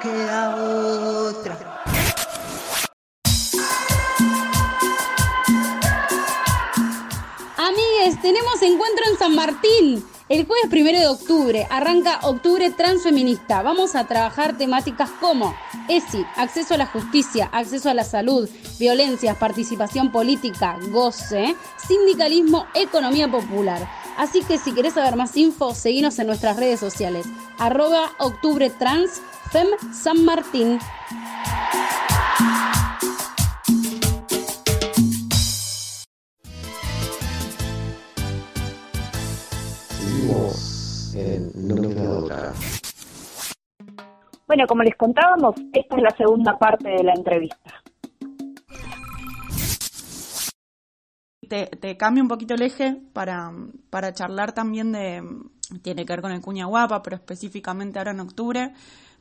queda 0.00 0.56
otra. 0.56 1.56
Amigues, 7.56 8.20
tenemos 8.22 8.62
encuentro 8.62 9.04
en 9.10 9.18
San 9.18 9.34
Martín. 9.34 10.04
El 10.28 10.44
jueves 10.44 10.68
primero 10.68 10.98
de 10.98 11.06
octubre 11.06 11.66
arranca 11.70 12.18
Octubre 12.22 12.70
Transfeminista. 12.70 13.62
Vamos 13.62 13.94
a 13.94 14.06
trabajar 14.06 14.58
temáticas 14.58 15.08
como 15.20 15.54
ESI, 15.88 16.26
acceso 16.36 16.74
a 16.74 16.78
la 16.78 16.86
justicia, 16.86 17.48
acceso 17.52 17.88
a 17.88 17.94
la 17.94 18.02
salud, 18.02 18.48
violencias, 18.78 19.36
participación 19.36 20.10
política, 20.10 20.78
goce, 20.90 21.54
sindicalismo, 21.76 22.66
economía 22.74 23.30
popular. 23.30 23.88
Así 24.16 24.42
que 24.42 24.58
si 24.58 24.74
querés 24.74 24.94
saber 24.94 25.14
más 25.16 25.36
info, 25.36 25.74
seguinos 25.74 26.18
en 26.18 26.26
nuestras 26.26 26.56
redes 26.56 26.80
sociales. 26.80 27.26
Arroba 27.58 28.12
Octubre 28.18 28.70
Trans, 28.70 29.20
Fem 29.50 29.66
San 29.92 30.24
Martín. 30.24 30.78
Seguimos 39.98 41.14
en 41.14 41.50
No 41.54 41.74
Me 41.76 41.94
Queda 41.94 42.18
Otra. 42.18 42.52
Bueno, 44.46 44.66
como 44.66 44.82
les 44.82 44.96
contábamos, 44.96 45.56
esta 45.72 45.96
es 45.96 46.02
la 46.02 46.10
segunda 46.16 46.58
parte 46.58 46.88
de 46.88 47.04
la 47.04 47.12
entrevista. 47.12 47.82
Te, 51.48 51.66
te 51.66 51.96
cambio 51.96 52.22
un 52.22 52.28
poquito 52.28 52.54
el 52.54 52.62
eje 52.62 53.00
para, 53.12 53.52
para 53.90 54.12
charlar 54.12 54.52
también 54.52 54.92
de, 54.92 55.22
tiene 55.82 56.04
que 56.04 56.12
ver 56.12 56.22
con 56.22 56.32
el 56.32 56.40
Cuña 56.40 56.66
Guapa, 56.66 57.02
pero 57.02 57.16
específicamente 57.16 57.98
ahora 57.98 58.12
en 58.12 58.20
octubre, 58.20 58.72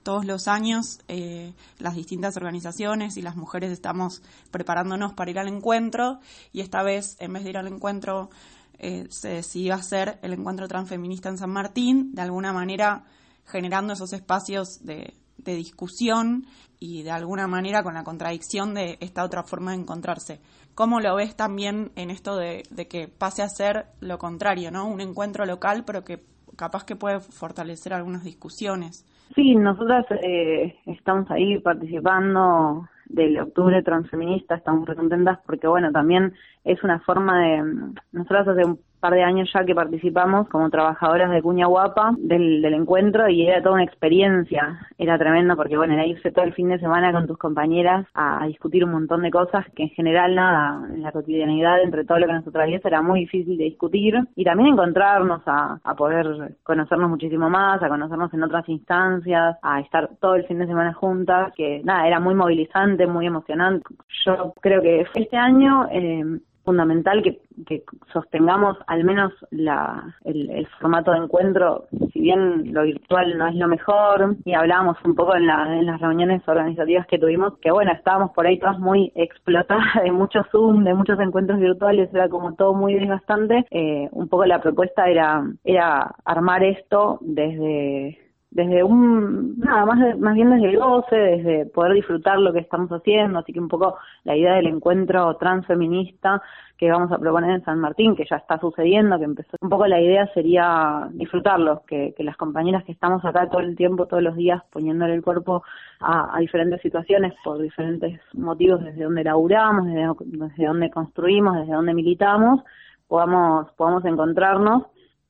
todos 0.03 0.25
los 0.25 0.47
años 0.47 0.99
eh, 1.07 1.53
las 1.79 1.95
distintas 1.95 2.37
organizaciones 2.37 3.17
y 3.17 3.21
las 3.21 3.35
mujeres 3.35 3.71
estamos 3.71 4.21
preparándonos 4.51 5.13
para 5.13 5.31
ir 5.31 5.39
al 5.39 5.47
encuentro 5.47 6.19
y 6.53 6.61
esta 6.61 6.83
vez, 6.83 7.17
en 7.19 7.33
vez 7.33 7.43
de 7.43 7.49
ir 7.49 7.57
al 7.57 7.67
encuentro, 7.67 8.29
eh, 8.77 9.07
se 9.09 9.29
decidió 9.29 9.73
hacer 9.73 10.19
el 10.21 10.33
encuentro 10.33 10.67
transfeminista 10.67 11.29
en 11.29 11.37
San 11.37 11.49
Martín, 11.49 12.13
de 12.13 12.21
alguna 12.21 12.53
manera 12.53 13.05
generando 13.45 13.93
esos 13.93 14.13
espacios 14.13 14.85
de, 14.85 15.15
de 15.37 15.55
discusión 15.55 16.45
y 16.79 17.03
de 17.03 17.11
alguna 17.11 17.47
manera 17.47 17.83
con 17.83 17.93
la 17.93 18.03
contradicción 18.03 18.73
de 18.73 18.97
esta 18.99 19.23
otra 19.23 19.43
forma 19.43 19.71
de 19.71 19.81
encontrarse. 19.81 20.39
¿Cómo 20.75 20.99
lo 20.99 21.15
ves 21.15 21.35
también 21.35 21.91
en 21.95 22.09
esto 22.09 22.35
de, 22.35 22.63
de, 22.69 22.87
que 22.87 23.07
pase 23.07 23.41
a 23.41 23.47
ser 23.47 23.85
lo 24.01 24.17
contrario, 24.17 24.71
¿no? 24.71 24.87
Un 24.87 25.01
encuentro 25.01 25.45
local, 25.45 25.83
pero 25.85 26.03
que 26.03 26.19
capaz 26.57 26.85
que 26.85 26.95
puede 26.95 27.19
fortalecer 27.19 27.93
algunas 27.93 28.23
discusiones. 28.23 29.05
Sí, 29.33 29.55
nosotras 29.55 30.05
eh, 30.23 30.75
estamos 30.85 31.29
ahí 31.31 31.59
participando 31.59 32.87
del 33.07 33.39
octubre 33.39 33.81
transfeminista, 33.83 34.55
estamos 34.55 34.87
muy 34.87 34.95
contentas 34.95 35.39
porque, 35.45 35.67
bueno, 35.67 35.91
también 35.91 36.33
es 36.63 36.83
una 36.83 36.99
forma 36.99 37.39
de... 37.39 37.91
Nosotras 38.11 38.47
hace 38.47 38.65
un 38.65 38.79
par 39.05 39.13
de 39.13 39.23
años 39.23 39.47
ya 39.53 39.63
que 39.63 39.75
participamos 39.75 40.49
como 40.49 40.71
trabajadoras 40.71 41.29
de 41.29 41.43
Cuña 41.43 41.67
Guapa 41.67 42.15
del, 42.17 42.59
del 42.63 42.73
encuentro 42.73 43.29
y 43.29 43.47
era 43.47 43.61
toda 43.61 43.75
una 43.75 43.83
experiencia, 43.83 44.79
era 44.97 45.15
tremendo 45.19 45.55
porque 45.55 45.77
bueno, 45.77 45.93
era 45.93 46.07
irse 46.07 46.31
todo 46.31 46.43
el 46.43 46.55
fin 46.55 46.69
de 46.69 46.79
semana 46.79 47.11
con 47.11 47.27
tus 47.27 47.37
compañeras 47.37 48.07
a, 48.15 48.47
discutir 48.47 48.83
un 48.83 48.93
montón 48.93 49.21
de 49.21 49.29
cosas 49.29 49.63
que 49.75 49.83
en 49.83 49.89
general 49.89 50.33
nada, 50.33 50.87
en 50.91 51.03
la 51.03 51.11
cotidianidad 51.11 51.83
entre 51.83 52.03
todo 52.03 52.17
lo 52.17 52.25
que 52.25 52.33
nos 52.33 52.47
atraviesa 52.47 52.87
era 52.87 53.03
muy 53.03 53.19
difícil 53.21 53.59
de 53.59 53.65
discutir 53.65 54.15
y 54.35 54.43
también 54.43 54.69
encontrarnos 54.69 55.43
a, 55.45 55.79
a 55.83 55.95
poder 55.95 56.55
conocernos 56.63 57.07
muchísimo 57.07 57.47
más, 57.47 57.83
a 57.83 57.89
conocernos 57.89 58.33
en 58.33 58.41
otras 58.41 58.67
instancias, 58.69 59.57
a 59.61 59.81
estar 59.81 60.09
todo 60.19 60.33
el 60.33 60.47
fin 60.47 60.57
de 60.57 60.65
semana 60.65 60.95
juntas, 60.95 61.53
que 61.55 61.81
nada, 61.83 62.07
era 62.07 62.19
muy 62.19 62.33
movilizante, 62.33 63.05
muy 63.05 63.27
emocionante. 63.27 63.85
Yo 64.25 64.53
creo 64.61 64.81
que 64.81 65.05
este 65.13 65.37
año 65.37 65.87
eh, 65.91 66.39
fundamental 66.65 67.21
que, 67.23 67.39
que, 67.65 67.83
sostengamos 68.11 68.77
al 68.87 69.03
menos 69.03 69.31
la, 69.51 70.15
el, 70.25 70.49
el, 70.49 70.67
formato 70.79 71.11
de 71.11 71.19
encuentro, 71.19 71.85
si 72.11 72.19
bien 72.19 72.73
lo 72.73 72.83
virtual 72.83 73.37
no 73.37 73.47
es 73.47 73.55
lo 73.55 73.67
mejor, 73.67 74.35
y 74.43 74.53
hablábamos 74.53 74.97
un 75.05 75.15
poco 75.15 75.35
en, 75.35 75.47
la, 75.47 75.77
en 75.77 75.85
las 75.85 76.01
reuniones 76.01 76.41
organizativas 76.47 77.07
que 77.07 77.19
tuvimos, 77.19 77.57
que 77.59 77.71
bueno, 77.71 77.91
estábamos 77.93 78.31
por 78.31 78.47
ahí 78.47 78.59
todas 78.59 78.79
muy 78.79 79.11
explotadas 79.15 80.03
de 80.03 80.11
mucho 80.11 80.43
Zoom, 80.51 80.83
de 80.83 80.93
muchos 80.93 81.19
encuentros 81.19 81.59
virtuales, 81.59 82.09
era 82.13 82.27
como 82.27 82.55
todo 82.55 82.73
muy 82.73 82.95
desgastante, 82.95 83.65
eh, 83.71 84.09
un 84.11 84.27
poco 84.27 84.45
la 84.45 84.61
propuesta 84.61 85.07
era, 85.07 85.43
era 85.63 86.15
armar 86.25 86.63
esto 86.63 87.19
desde 87.21 88.24
desde 88.55 88.85
un, 88.85 89.59
nada, 89.59 89.85
más, 89.85 90.17
más 90.17 90.33
bien 90.33 90.49
desde 90.49 90.69
el 90.69 90.79
goce, 90.79 91.13
desde 91.13 91.65
poder 91.65 91.91
disfrutar 91.91 92.39
lo 92.39 92.53
que 92.53 92.59
estamos 92.59 92.89
haciendo, 92.89 93.39
así 93.39 93.51
que 93.51 93.59
un 93.59 93.67
poco 93.67 93.97
la 94.23 94.33
idea 94.37 94.53
del 94.53 94.67
encuentro 94.67 95.35
transfeminista 95.35 96.41
que 96.77 96.89
vamos 96.89 97.11
a 97.11 97.17
proponer 97.17 97.51
en 97.51 97.65
San 97.65 97.81
Martín, 97.81 98.15
que 98.15 98.23
ya 98.23 98.37
está 98.37 98.57
sucediendo, 98.57 99.17
que 99.17 99.25
empezó, 99.25 99.57
un 99.59 99.69
poco 99.69 99.87
la 99.87 99.99
idea 99.99 100.25
sería 100.33 101.09
disfrutarlo, 101.11 101.83
que, 101.85 102.13
que 102.15 102.23
las 102.23 102.37
compañeras 102.37 102.85
que 102.85 102.93
estamos 102.93 103.25
acá 103.25 103.49
todo 103.49 103.59
el 103.59 103.75
tiempo, 103.75 104.07
todos 104.07 104.23
los 104.23 104.37
días, 104.37 104.63
poniéndole 104.71 105.15
el 105.15 105.21
cuerpo 105.21 105.61
a, 105.99 106.39
diferentes 106.39 106.79
situaciones 106.81 107.33
por 107.43 107.61
diferentes 107.61 108.21
motivos, 108.35 108.81
desde 108.85 109.03
donde 109.03 109.25
laburamos, 109.25 109.85
desde, 109.85 110.07
desde 110.27 110.65
donde 110.65 110.89
construimos, 110.91 111.57
desde 111.57 111.73
donde 111.73 111.93
militamos, 111.93 112.61
podamos, 113.09 113.69
podamos 113.73 114.05
encontrarnos. 114.05 114.83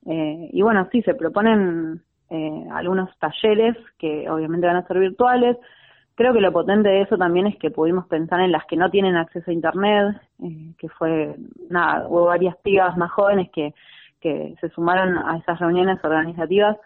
Eh, 0.06 0.50
y 0.52 0.62
bueno, 0.62 0.86
sí, 0.92 1.02
se 1.02 1.16
proponen 1.16 2.02
eh, 2.30 2.66
algunos 2.72 3.10
talleres 3.18 3.76
que 3.98 4.28
obviamente 4.28 4.66
van 4.66 4.76
a 4.76 4.86
ser 4.86 4.98
virtuales. 4.98 5.56
Creo 6.14 6.32
que 6.32 6.40
lo 6.40 6.52
potente 6.52 6.88
de 6.88 7.02
eso 7.02 7.16
también 7.16 7.46
es 7.46 7.56
que 7.58 7.70
pudimos 7.70 8.06
pensar 8.06 8.40
en 8.40 8.52
las 8.52 8.64
que 8.66 8.76
no 8.76 8.90
tienen 8.90 9.16
acceso 9.16 9.50
a 9.50 9.54
Internet, 9.54 10.16
eh, 10.42 10.72
que 10.78 10.88
fue, 10.88 11.36
nada, 11.68 12.08
hubo 12.08 12.24
varias 12.26 12.56
pibas 12.58 12.96
más 12.96 13.10
jóvenes 13.12 13.50
que, 13.50 13.74
que 14.20 14.54
se 14.60 14.68
sumaron 14.70 15.18
a 15.18 15.36
esas 15.38 15.58
reuniones 15.60 16.02
organizativas 16.02 16.76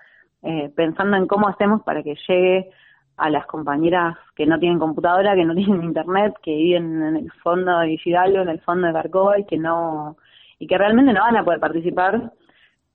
eh, 0.43 0.71
pensando 0.75 1.17
en 1.17 1.27
cómo 1.27 1.49
hacemos 1.49 1.83
para 1.83 2.03
que 2.03 2.17
llegue 2.27 2.71
a 3.17 3.29
las 3.29 3.47
compañeras 3.47 4.17
que 4.35 4.47
no 4.47 4.59
tienen 4.59 4.79
computadora, 4.79 5.35
que 5.35 5.45
no 5.45 5.55
tienen 5.55 5.85
internet, 5.85 6.35
que 6.43 6.55
viven 6.55 7.03
en 7.03 7.17
el 7.17 7.33
fondo 7.43 7.79
de 7.81 8.01
Hidalgo, 8.03 8.41
en 8.41 8.49
el 8.49 8.61
fondo 8.61 8.87
de 8.87 8.93
Carcova 8.93 9.39
y 9.39 9.45
que 9.45 9.59
no 9.59 10.17
y 10.59 10.67
que 10.67 10.77
realmente 10.77 11.13
no 11.15 11.21
van 11.21 11.37
a 11.37 11.45
poder 11.45 11.59
participar 11.59 12.33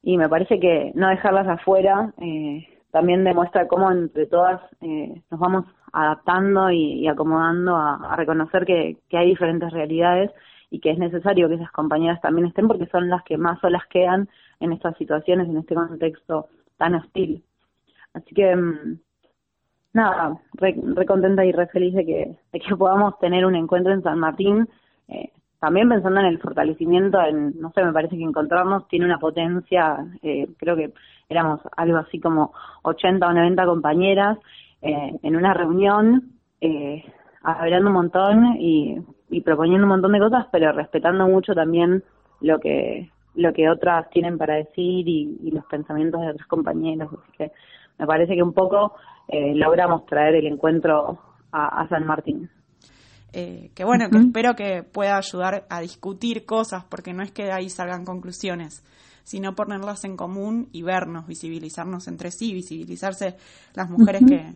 y 0.05 0.17
me 0.17 0.29
parece 0.29 0.59
que 0.59 0.91
no 0.93 1.09
dejarlas 1.09 1.47
afuera 1.47 2.13
eh, 2.21 2.67
también 2.91 3.23
demuestra 3.23 3.67
cómo 3.67 3.91
entre 3.91 4.27
todas 4.27 4.61
eh, 4.81 5.19
nos 5.31 5.39
vamos 5.39 5.65
adaptando 5.91 6.69
y, 6.69 7.07
acomodando 7.07 7.75
a, 7.75 8.15
reconocer 8.15 8.65
que, 8.65 8.97
que, 9.09 9.17
hay 9.17 9.29
diferentes 9.29 9.71
realidades 9.71 10.31
y 10.69 10.79
que 10.79 10.91
es 10.91 10.99
necesario 10.99 11.49
que 11.49 11.55
esas 11.55 11.71
compañeras 11.71 12.21
también 12.21 12.47
estén 12.47 12.67
porque 12.67 12.85
son 12.85 13.09
las 13.09 13.23
que 13.23 13.37
más 13.37 13.59
solas 13.61 13.81
quedan 13.89 14.29
en 14.59 14.73
estas 14.73 14.95
situaciones, 14.97 15.49
en 15.49 15.57
este 15.57 15.73
contexto 15.73 16.49
tan 16.77 16.95
hostil. 16.95 17.43
Así 18.13 18.35
que, 18.35 18.55
mmm, 18.55 18.99
nada, 19.93 20.37
re, 20.53 20.75
re, 20.75 21.47
y 21.47 21.51
re 21.51 21.67
feliz 21.67 21.95
de 21.95 22.05
que, 22.05 22.37
de 22.51 22.59
que 22.59 22.75
podamos 22.75 23.17
tener 23.19 23.43
un 23.45 23.55
encuentro 23.55 23.91
en 23.91 24.03
San 24.03 24.19
Martín. 24.19 24.69
Eh, 25.07 25.31
también 25.65 25.89
pensando 25.89 26.19
en 26.19 26.27
el 26.27 26.37
fortalecimiento, 26.37 27.19
en, 27.19 27.59
no 27.59 27.71
sé, 27.71 27.83
me 27.83 27.91
parece 27.91 28.15
que 28.15 28.23
encontrarnos 28.23 28.87
tiene 28.87 29.05
una 29.05 29.17
potencia, 29.17 29.97
eh, 30.21 30.47
creo 30.59 30.75
que 30.75 30.93
éramos 31.27 31.59
algo 31.75 31.97
así 31.97 32.19
como 32.19 32.53
80 32.83 33.25
o 33.25 33.33
90 33.33 33.65
compañeras 33.65 34.37
eh, 34.83 35.17
en 35.23 35.35
una 35.35 35.55
reunión, 35.55 36.33
eh, 36.61 37.03
hablando 37.41 37.87
un 37.87 37.95
montón 37.95 38.57
y, 38.59 39.01
y 39.31 39.41
proponiendo 39.41 39.85
un 39.85 39.89
montón 39.89 40.11
de 40.11 40.19
cosas, 40.19 40.45
pero 40.51 40.71
respetando 40.71 41.27
mucho 41.27 41.55
también 41.55 42.03
lo 42.41 42.59
que 42.59 43.09
lo 43.33 43.51
que 43.51 43.67
otras 43.67 44.07
tienen 44.11 44.37
para 44.37 44.53
decir 44.53 45.09
y, 45.09 45.39
y 45.41 45.49
los 45.49 45.65
pensamientos 45.65 46.21
de 46.21 46.29
otros 46.29 46.47
compañeros. 46.47 47.09
Así 47.11 47.31
que 47.39 47.51
me 47.97 48.05
parece 48.05 48.35
que 48.35 48.43
un 48.43 48.53
poco 48.53 48.93
eh, 49.27 49.55
logramos 49.55 50.05
traer 50.05 50.35
el 50.35 50.45
encuentro 50.45 51.17
a, 51.51 51.81
a 51.81 51.89
San 51.89 52.05
Martín. 52.05 52.51
Eh, 53.37 53.71
que 53.75 53.83
bueno, 53.83 54.09
que 54.09 54.17
espero 54.17 54.55
que 54.55 54.81
pueda 54.81 55.17
ayudar 55.17 55.65
a 55.69 55.81
discutir 55.81 56.45
cosas, 56.45 56.85
porque 56.85 57.11
no 57.11 57.21
es 57.21 57.33
que 57.33 57.43
de 57.43 57.51
ahí 57.51 57.69
salgan 57.69 58.05
conclusiones, 58.05 58.81
sino 59.25 59.55
ponerlas 59.55 60.05
en 60.05 60.15
común 60.15 60.69
y 60.71 60.83
vernos, 60.83 61.27
visibilizarnos 61.27 62.07
entre 62.07 62.31
sí, 62.31 62.53
visibilizarse 62.53 63.35
las 63.73 63.89
mujeres 63.89 64.21
que, 64.25 64.53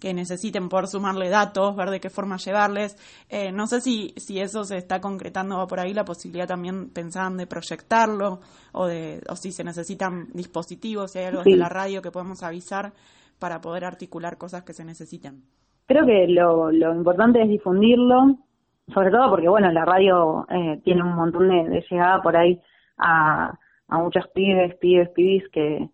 que 0.00 0.14
necesiten 0.14 0.68
poder 0.68 0.88
sumarle 0.88 1.28
datos, 1.28 1.76
ver 1.76 1.90
de 1.90 2.00
qué 2.00 2.10
forma 2.10 2.38
llevarles. 2.38 2.96
Eh, 3.28 3.52
no 3.52 3.68
sé 3.68 3.80
si, 3.80 4.14
si 4.16 4.40
eso 4.40 4.64
se 4.64 4.78
está 4.78 5.00
concretando 5.00 5.64
por 5.68 5.78
ahí, 5.78 5.94
la 5.94 6.04
posibilidad 6.04 6.48
también 6.48 6.90
pensaban 6.90 7.36
de 7.36 7.46
proyectarlo 7.46 8.40
o, 8.72 8.88
de, 8.88 9.22
o 9.28 9.36
si 9.36 9.52
se 9.52 9.62
necesitan 9.62 10.26
dispositivos, 10.32 11.12
si 11.12 11.20
hay 11.20 11.26
algo 11.26 11.44
sí. 11.44 11.52
de 11.52 11.56
la 11.56 11.68
radio 11.68 12.02
que 12.02 12.10
podemos 12.10 12.42
avisar 12.42 12.94
para 13.38 13.60
poder 13.60 13.84
articular 13.84 14.38
cosas 14.38 14.64
que 14.64 14.72
se 14.72 14.84
necesitan 14.84 15.44
creo 15.88 16.06
que 16.06 16.28
lo, 16.28 16.70
lo 16.70 16.94
importante 16.94 17.42
es 17.42 17.48
difundirlo, 17.48 18.36
sobre 18.94 19.10
todo 19.10 19.30
porque, 19.30 19.48
bueno, 19.48 19.72
la 19.72 19.84
radio 19.84 20.46
eh, 20.50 20.80
tiene 20.84 21.02
un 21.02 21.16
montón 21.16 21.48
de, 21.48 21.68
de, 21.68 21.84
llegada 21.90 22.22
por 22.22 22.36
ahí 22.36 22.60
a, 22.98 23.58
a 23.88 23.98
muchos 23.98 24.28
pibes, 24.28 24.76
pibes, 24.76 25.08
pibis 25.10 25.48
que, 25.48 25.88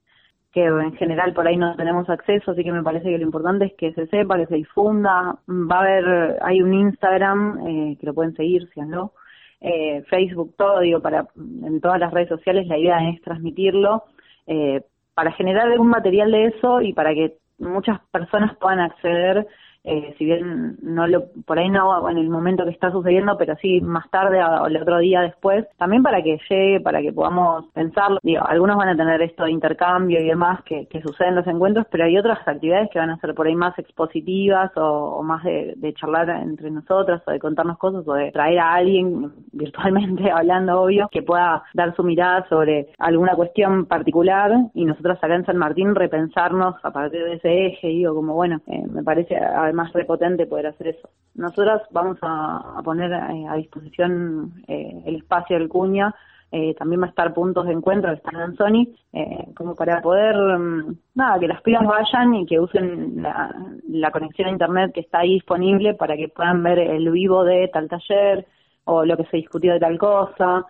que 0.52 0.64
en 0.64 0.94
general 0.96 1.32
por 1.32 1.46
ahí 1.46 1.56
no 1.56 1.74
tenemos 1.76 2.10
acceso, 2.10 2.50
así 2.50 2.64
que 2.64 2.72
me 2.72 2.82
parece 2.82 3.08
que 3.08 3.18
lo 3.18 3.24
importante 3.24 3.66
es 3.66 3.74
que 3.74 3.92
se 3.94 4.06
sepa, 4.08 4.36
que 4.36 4.46
se 4.46 4.56
difunda. 4.56 5.38
Va 5.48 5.76
a 5.76 5.80
haber, 5.80 6.38
hay 6.42 6.60
un 6.60 6.74
Instagram 6.74 7.66
eh, 7.66 7.96
que 7.98 8.06
lo 8.06 8.14
pueden 8.14 8.34
seguir, 8.34 8.68
síganlo, 8.74 9.12
eh, 9.60 10.02
Facebook, 10.10 10.54
todo, 10.56 10.80
digo, 10.80 11.00
para 11.00 11.26
en 11.36 11.80
todas 11.80 11.98
las 11.98 12.12
redes 12.12 12.28
sociales 12.28 12.66
la 12.66 12.78
idea 12.78 13.08
es 13.08 13.22
transmitirlo 13.22 14.04
eh, 14.46 14.82
para 15.14 15.32
generar 15.32 15.70
algún 15.70 15.88
material 15.88 16.30
de 16.32 16.46
eso 16.46 16.82
y 16.82 16.92
para 16.92 17.14
que 17.14 17.36
muchas 17.58 18.00
personas 18.10 18.56
puedan 18.58 18.80
acceder 18.80 19.46
eh, 19.84 20.14
si 20.18 20.24
bien 20.24 20.78
no 20.82 21.06
lo, 21.06 21.26
por 21.46 21.58
ahí 21.58 21.68
no 21.68 22.08
en 22.08 22.18
el 22.18 22.30
momento 22.30 22.64
que 22.64 22.70
está 22.70 22.90
sucediendo, 22.90 23.36
pero 23.36 23.54
sí 23.60 23.80
más 23.80 24.08
tarde 24.10 24.42
o 24.42 24.66
el 24.66 24.76
otro 24.76 24.98
día 24.98 25.20
después, 25.20 25.66
también 25.76 26.02
para 26.02 26.22
que 26.22 26.38
llegue, 26.48 26.80
para 26.80 27.02
que 27.02 27.12
podamos 27.12 27.66
pensarlo. 27.72 28.18
Digo, 28.22 28.42
algunos 28.46 28.76
van 28.76 28.88
a 28.88 28.96
tener 28.96 29.20
esto 29.22 29.44
de 29.44 29.50
intercambio 29.50 30.20
y 30.20 30.26
demás 30.26 30.62
que, 30.64 30.86
que 30.86 31.02
sucede 31.02 31.28
en 31.28 31.36
los 31.36 31.46
encuentros, 31.46 31.86
pero 31.90 32.04
hay 32.04 32.16
otras 32.16 32.38
actividades 32.46 32.90
que 32.90 32.98
van 32.98 33.10
a 33.10 33.18
ser 33.18 33.34
por 33.34 33.46
ahí 33.46 33.54
más 33.54 33.78
expositivas 33.78 34.72
o, 34.76 35.22
más 35.22 35.44
de, 35.44 35.94
charlar 36.00 36.28
entre 36.30 36.70
nosotros 36.70 37.22
o 37.26 37.30
de 37.30 37.38
contarnos 37.38 37.78
cosas 37.78 38.06
o 38.08 38.14
de 38.14 38.32
traer 38.32 38.58
a 38.58 38.74
alguien 38.74 39.32
virtualmente 39.52 40.30
hablando, 40.30 40.80
obvio, 40.80 41.08
que 41.10 41.22
pueda 41.22 41.62
dar 41.74 41.94
su 41.94 42.02
mirada 42.02 42.46
sobre 42.48 42.88
alguna 42.98 43.34
cuestión 43.34 43.86
particular 43.86 44.50
y 44.74 44.84
nosotros 44.84 45.18
acá 45.20 45.34
en 45.34 45.44
San 45.44 45.58
Martín 45.58 45.94
repensarnos 45.94 46.74
a 46.82 46.90
partir 46.90 47.22
de 47.22 47.34
ese 47.34 47.66
eje, 47.66 47.88
digo, 47.88 48.14
como 48.14 48.34
bueno, 48.34 48.60
eh, 48.66 48.84
me 48.90 49.02
parece 49.02 49.36
además 49.74 49.92
repotente 49.92 50.46
poder 50.46 50.68
hacer 50.68 50.88
eso. 50.88 51.08
Nosotras 51.34 51.82
vamos 51.90 52.18
a, 52.22 52.80
poner 52.84 53.12
eh, 53.12 53.46
a 53.48 53.56
disposición 53.56 54.62
eh, 54.68 55.02
el 55.06 55.16
espacio 55.16 55.58
del 55.58 55.68
Cuña 55.68 56.14
eh, 56.56 56.72
también 56.78 57.02
va 57.02 57.06
a 57.06 57.08
estar 57.08 57.34
puntos 57.34 57.66
de 57.66 57.72
encuentro 57.72 58.12
están 58.12 58.40
en 58.40 58.54
Sony, 58.54 58.86
eh, 59.12 59.52
como 59.56 59.74
para 59.74 60.00
poder, 60.00 60.36
mm, 60.36 60.96
nada, 61.16 61.40
que 61.40 61.48
las 61.48 61.60
pibas 61.62 61.84
vayan 61.84 62.32
y 62.34 62.46
que 62.46 62.60
usen 62.60 63.20
la, 63.22 64.10
conexión 64.12 64.46
a 64.46 64.52
internet 64.52 64.92
que 64.94 65.00
está 65.00 65.18
ahí 65.18 65.34
disponible 65.34 65.94
para 65.94 66.16
que 66.16 66.28
puedan 66.28 66.62
ver 66.62 66.78
el 66.78 67.10
vivo 67.10 67.42
de 67.42 67.66
tal 67.72 67.88
taller 67.88 68.46
o 68.84 69.04
lo 69.04 69.16
que 69.16 69.24
se 69.24 69.38
discutió 69.38 69.72
de 69.72 69.80
tal 69.80 69.98
cosa, 69.98 70.64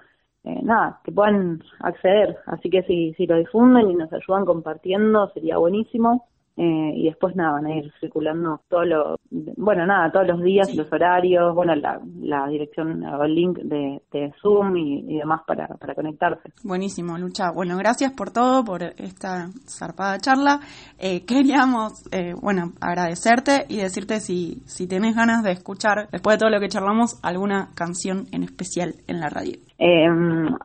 eh, 0.45 0.61
nada, 0.63 1.01
que 1.05 1.13
puedan 1.13 1.63
acceder. 1.81 2.39
Así 2.47 2.71
que 2.71 2.83
si, 2.85 3.13
si 3.13 3.27
lo 3.27 3.37
difunden 3.37 3.91
y 3.91 3.95
nos 3.95 4.11
ayudan 4.11 4.47
compartiendo 4.47 5.29
sería 5.35 5.59
buenísimo. 5.59 6.27
Eh, 6.57 6.93
y 6.95 7.05
después 7.07 7.35
nada, 7.35 7.55
van 7.55 7.67
a 7.67 7.77
ir 7.77 7.93
circulando 7.99 8.61
todo 8.69 8.85
lo, 8.85 9.17
bueno, 9.57 9.87
nada, 9.87 10.13
todos 10.13 10.29
los 10.29 10.41
días, 10.41 10.73
los 10.77 10.93
horarios, 10.93 11.53
bueno, 11.53 11.75
la, 11.75 12.01
la 12.21 12.47
dirección 12.47 13.05
o 13.05 13.25
el 13.25 13.35
link 13.35 13.59
de, 13.59 14.01
Zoom 14.41 14.77
y, 14.77 15.19
demás 15.19 15.43
para, 15.47 15.67
para 15.67 15.95
conectarse. 15.95 16.53
Buenísimo, 16.63 17.19
Lucha. 17.19 17.51
Bueno, 17.53 17.77
gracias 17.77 18.13
por 18.13 18.31
todo, 18.31 18.65
por 18.65 18.83
esta 18.83 19.49
zarpada 19.67 20.19
charla. 20.19 20.61
Eh, 20.99 21.25
queríamos, 21.25 22.05
eh, 22.13 22.35
bueno, 22.41 22.73
agradecerte 22.81 23.67
y 23.69 23.79
decirte 23.79 24.21
si, 24.21 24.63
si 24.67 24.87
tenés 24.87 25.17
ganas 25.17 25.43
de 25.43 25.51
escuchar, 25.51 26.09
después 26.13 26.37
de 26.37 26.39
todo 26.39 26.51
lo 26.51 26.61
que 26.61 26.69
charlamos, 26.69 27.19
alguna 27.25 27.71
canción 27.75 28.27
en 28.31 28.45
especial 28.45 28.95
en 29.09 29.19
la 29.19 29.29
radio. 29.29 29.59
Eh, 29.87 30.09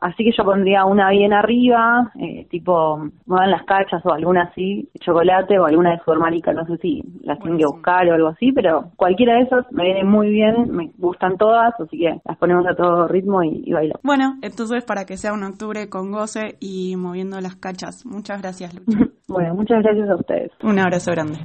así 0.00 0.24
que 0.24 0.32
yo 0.34 0.44
pondría 0.44 0.86
una 0.86 1.10
bien 1.10 1.34
arriba, 1.34 2.10
eh, 2.18 2.46
tipo 2.48 3.06
Muevan 3.26 3.50
las 3.50 3.64
cachas 3.64 4.00
o 4.06 4.14
alguna 4.14 4.44
así, 4.44 4.88
chocolate 4.98 5.58
o 5.58 5.66
alguna 5.66 5.90
de 5.90 5.98
su 6.02 6.14
marica, 6.14 6.54
no 6.54 6.64
sé 6.64 6.78
si 6.78 7.02
las 7.22 7.38
tienen 7.40 7.58
que 7.58 7.66
buscar 7.66 8.08
o 8.08 8.14
algo 8.14 8.28
así, 8.28 8.50
pero 8.52 8.92
cualquiera 8.96 9.34
de 9.34 9.42
esas 9.42 9.70
me 9.72 9.84
viene 9.84 10.04
muy 10.04 10.30
bien, 10.30 10.70
me 10.70 10.90
gustan 10.96 11.36
todas, 11.36 11.74
así 11.78 11.98
que 11.98 12.18
las 12.24 12.38
ponemos 12.38 12.66
a 12.66 12.74
todo 12.74 13.08
ritmo 13.08 13.42
y, 13.42 13.62
y 13.66 13.72
bailamos. 13.74 14.00
Bueno, 14.02 14.38
entonces 14.40 14.86
para 14.86 15.04
que 15.04 15.18
sea 15.18 15.34
un 15.34 15.42
octubre 15.42 15.90
con 15.90 16.12
goce 16.12 16.56
y 16.58 16.96
moviendo 16.96 17.38
las 17.42 17.56
cachas. 17.56 18.06
Muchas 18.06 18.40
gracias, 18.40 18.72
Lucha. 18.72 19.00
bueno, 19.28 19.54
muchas 19.54 19.82
gracias 19.82 20.08
a 20.08 20.14
ustedes. 20.14 20.50
Un 20.62 20.78
abrazo 20.78 21.10
grande. 21.10 21.40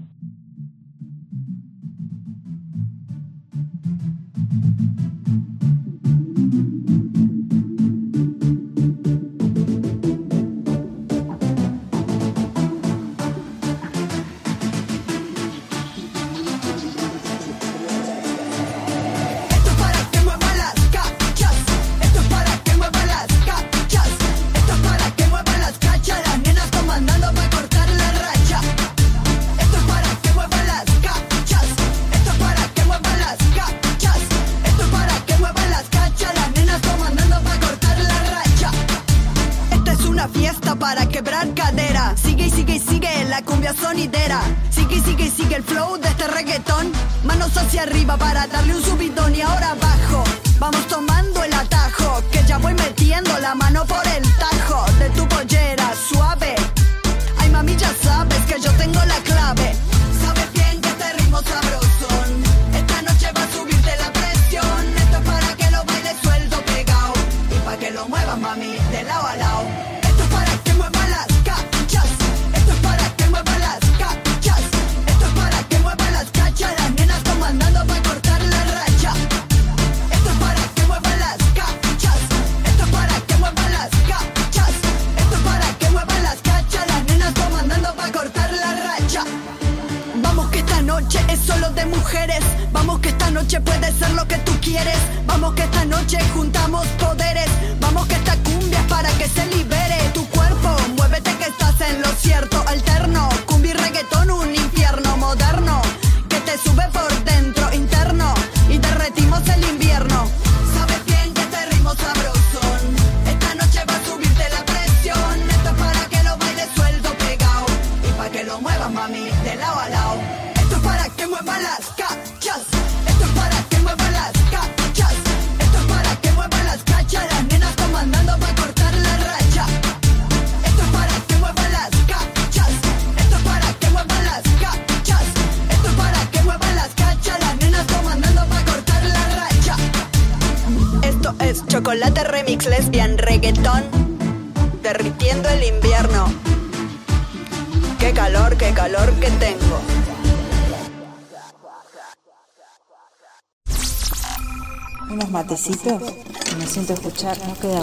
Me 155.47 156.67
siento 156.67 156.93
escuchar, 156.93 157.37
no 157.47 157.53
queda. 157.59 157.81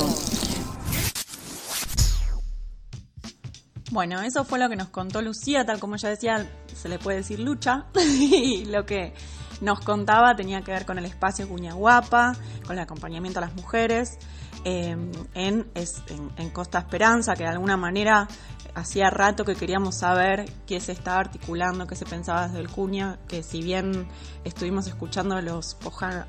Bueno, 3.90 4.22
eso 4.22 4.44
fue 4.44 4.59
lo 4.59 4.68
que 4.68 4.77
nos 4.77 4.88
contó 4.88 5.20
Lucía, 5.20 5.64
tal 5.64 5.79
como 5.79 5.96
ya 5.96 6.09
decía, 6.09 6.51
se 6.75 6.88
le 6.88 6.98
puede 6.98 7.18
decir 7.18 7.38
lucha, 7.40 7.85
y 7.94 8.64
lo 8.64 8.87
que 8.87 9.12
nos 9.61 9.81
contaba 9.81 10.35
tenía 10.35 10.62
que 10.62 10.72
ver 10.72 10.87
con 10.87 10.98
el 10.98 11.05
espacio 11.05 11.48
Cuña 11.48 11.75
Guapa, 11.75 12.35
con 12.66 12.72
el 12.72 12.83
acompañamiento 12.83 13.38
a 13.38 13.42
las 13.42 13.55
mujeres, 13.55 14.18
eh, 14.64 14.96
en, 15.35 15.66
en, 15.75 16.51
Costa 16.51 16.79
Esperanza, 16.79 17.35
que 17.35 17.44
de 17.44 17.51
alguna 17.51 17.77
manera 17.77 18.29
hacía 18.74 19.11
rato 19.11 19.44
que 19.44 19.54
queríamos 19.54 19.96
saber 19.96 20.50
qué 20.66 20.80
se 20.80 20.92
estaba 20.92 21.20
articulando, 21.20 21.87
qué 21.87 21.94
se 21.94 22.06
pensaba 22.06 22.46
desde 22.48 22.61
el 22.61 22.68
Cuña, 22.68 23.18
que 23.28 23.42
si 23.42 23.62
bien 23.62 24.06
estuvimos 24.44 24.87
escuchando 24.87 25.40
los 25.40 25.74
Poja 25.74 26.26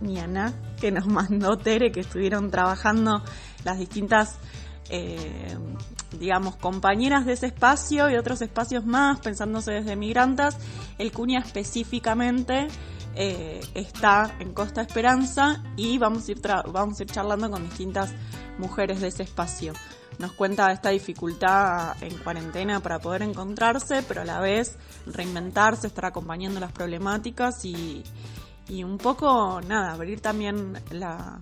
Niana 0.00 0.52
que 0.80 0.90
nos 0.92 1.06
mandó 1.06 1.56
Tere, 1.56 1.92
que 1.92 2.00
estuvieron 2.00 2.50
trabajando 2.50 3.22
las 3.64 3.78
distintas 3.78 4.38
eh, 4.90 5.56
digamos, 6.18 6.56
compañeras 6.56 7.24
de 7.24 7.34
ese 7.34 7.46
espacio 7.46 8.10
y 8.10 8.16
otros 8.16 8.42
espacios 8.42 8.84
más, 8.84 9.20
pensándose 9.20 9.72
desde 9.72 9.94
migrantas, 9.94 10.56
el 10.98 11.12
CUNIA 11.12 11.38
específicamente 11.38 12.66
eh, 13.14 13.60
está 13.74 14.34
en 14.40 14.52
Costa 14.52 14.82
Esperanza 14.82 15.62
y 15.76 15.98
vamos 15.98 16.28
a, 16.28 16.32
ir 16.32 16.40
vamos 16.72 16.98
a 16.98 17.02
ir 17.04 17.10
charlando 17.10 17.50
con 17.50 17.62
distintas 17.62 18.12
mujeres 18.58 19.00
de 19.00 19.08
ese 19.08 19.22
espacio. 19.22 19.72
Nos 20.20 20.32
cuenta 20.32 20.70
esta 20.70 20.90
dificultad 20.90 21.96
en 22.02 22.14
cuarentena 22.18 22.80
para 22.80 22.98
poder 22.98 23.22
encontrarse, 23.22 24.02
pero 24.06 24.20
a 24.20 24.24
la 24.26 24.38
vez 24.38 24.78
reinventarse, 25.06 25.86
estar 25.86 26.04
acompañando 26.04 26.60
las 26.60 26.72
problemáticas 26.72 27.64
y, 27.64 28.04
y 28.68 28.84
un 28.84 28.98
poco, 28.98 29.62
nada, 29.66 29.92
abrir 29.92 30.20
también 30.20 30.74
la, 30.90 31.40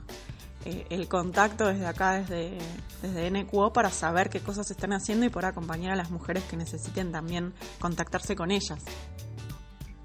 eh, 0.64 0.87
el 0.91 1.09
contacto 1.09 1.67
desde 1.67 1.88
acá, 1.88 2.21
desde, 2.21 2.57
desde 3.03 3.31
NQO, 3.33 3.73
para 3.73 3.91
saber 3.91 4.31
qué 4.31 4.38
cosas 4.38 4.69
se 4.69 4.75
están 4.75 4.93
haciendo 4.93 5.27
y 5.27 5.29
poder 5.29 5.47
acompañar 5.47 5.95
a 5.95 5.97
las 5.97 6.12
mujeres 6.12 6.45
que 6.45 6.57
necesiten 6.57 7.11
también 7.11 7.55
contactarse 7.81 8.37
con 8.37 8.53
ellas. 8.53 8.79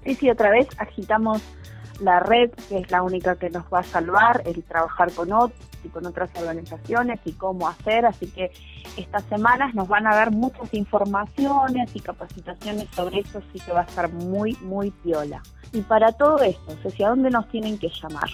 Sí, 0.02 0.16
sí, 0.16 0.30
otra 0.30 0.50
vez 0.50 0.66
agitamos 0.78 1.40
la 2.00 2.18
red, 2.18 2.50
que 2.68 2.78
es 2.78 2.90
la 2.90 3.04
única 3.04 3.36
que 3.36 3.50
nos 3.50 3.66
va 3.72 3.78
a 3.78 3.84
salvar, 3.84 4.42
el 4.46 4.64
trabajar 4.64 5.12
con 5.12 5.32
otros 5.32 5.73
y 5.84 5.88
con 5.88 6.06
otras 6.06 6.30
organizaciones 6.38 7.20
y 7.24 7.32
cómo 7.32 7.68
hacer, 7.68 8.06
así 8.06 8.26
que 8.26 8.50
estas 8.96 9.24
semanas 9.24 9.74
nos 9.74 9.88
van 9.88 10.06
a 10.06 10.14
dar 10.14 10.30
muchas 10.30 10.72
informaciones 10.72 11.90
y 11.94 12.00
capacitaciones 12.00 12.88
sobre 12.94 13.20
eso, 13.20 13.38
así 13.38 13.60
que 13.60 13.72
va 13.72 13.80
a 13.80 13.84
estar 13.84 14.12
muy, 14.12 14.56
muy 14.62 14.90
piola. 14.90 15.42
Y 15.72 15.80
para 15.82 16.12
todo 16.12 16.38
esto, 16.38 16.76
¿hacia 16.86 17.08
dónde 17.08 17.30
nos 17.30 17.48
tienen 17.48 17.78
que 17.78 17.88
llamar? 17.88 18.30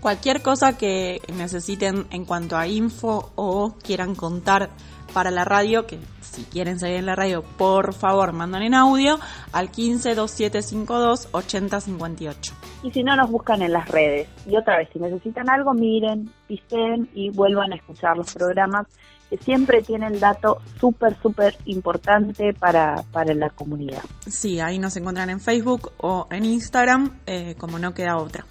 Cualquier 0.00 0.42
cosa 0.42 0.76
que 0.76 1.20
necesiten 1.32 2.06
en 2.10 2.24
cuanto 2.24 2.56
a 2.56 2.66
info 2.66 3.30
o 3.36 3.74
quieran 3.82 4.16
contar 4.16 4.70
para 5.12 5.30
la 5.30 5.44
radio, 5.44 5.86
que 5.86 5.98
si 6.20 6.44
quieren 6.44 6.78
salir 6.78 6.96
en 6.96 7.06
la 7.06 7.14
radio, 7.14 7.42
por 7.42 7.94
favor, 7.94 8.32
mandan 8.32 8.62
en 8.62 8.74
audio 8.74 9.18
al 9.52 9.70
15 9.70 10.14
2752 10.14 11.28
8058. 11.32 12.54
Y 12.82 12.90
si 12.90 13.02
no, 13.02 13.14
nos 13.16 13.30
buscan 13.30 13.62
en 13.62 13.72
las 13.72 13.88
redes. 13.88 14.28
Y 14.46 14.56
otra 14.56 14.78
vez, 14.78 14.88
si 14.92 14.98
necesitan 14.98 15.48
algo, 15.48 15.74
miren, 15.74 16.30
pisen 16.46 17.08
y 17.14 17.30
vuelvan 17.30 17.72
a 17.72 17.76
escuchar 17.76 18.16
los 18.16 18.32
programas 18.32 18.86
que 19.30 19.38
siempre 19.38 19.80
tienen 19.80 20.20
dato 20.20 20.60
súper, 20.78 21.16
súper 21.22 21.56
importante 21.64 22.52
para, 22.52 23.02
para 23.12 23.32
la 23.32 23.48
comunidad. 23.48 24.02
Sí, 24.26 24.60
ahí 24.60 24.78
nos 24.78 24.94
encuentran 24.96 25.30
en 25.30 25.40
Facebook 25.40 25.92
o 25.96 26.26
en 26.30 26.44
Instagram, 26.44 27.18
eh, 27.24 27.54
como 27.56 27.78
no 27.78 27.94
queda 27.94 28.18
otra. 28.18 28.44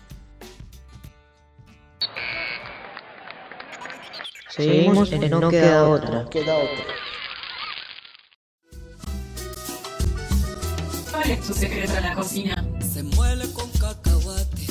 Seguimos 4.55 5.11
en 5.13 5.29
No, 5.29 5.49
queda, 5.49 5.87
otra. 5.87 6.27
¿Cuál 11.09 11.31
es 11.31 11.47
tu 11.47 11.53
secreto 11.53 11.93
en 11.95 12.03
la 12.03 12.13
cocina? 12.13 12.65
Se 12.81 13.01
muele 13.03 13.49
con 13.53 13.69
cacahuate, 13.71 14.65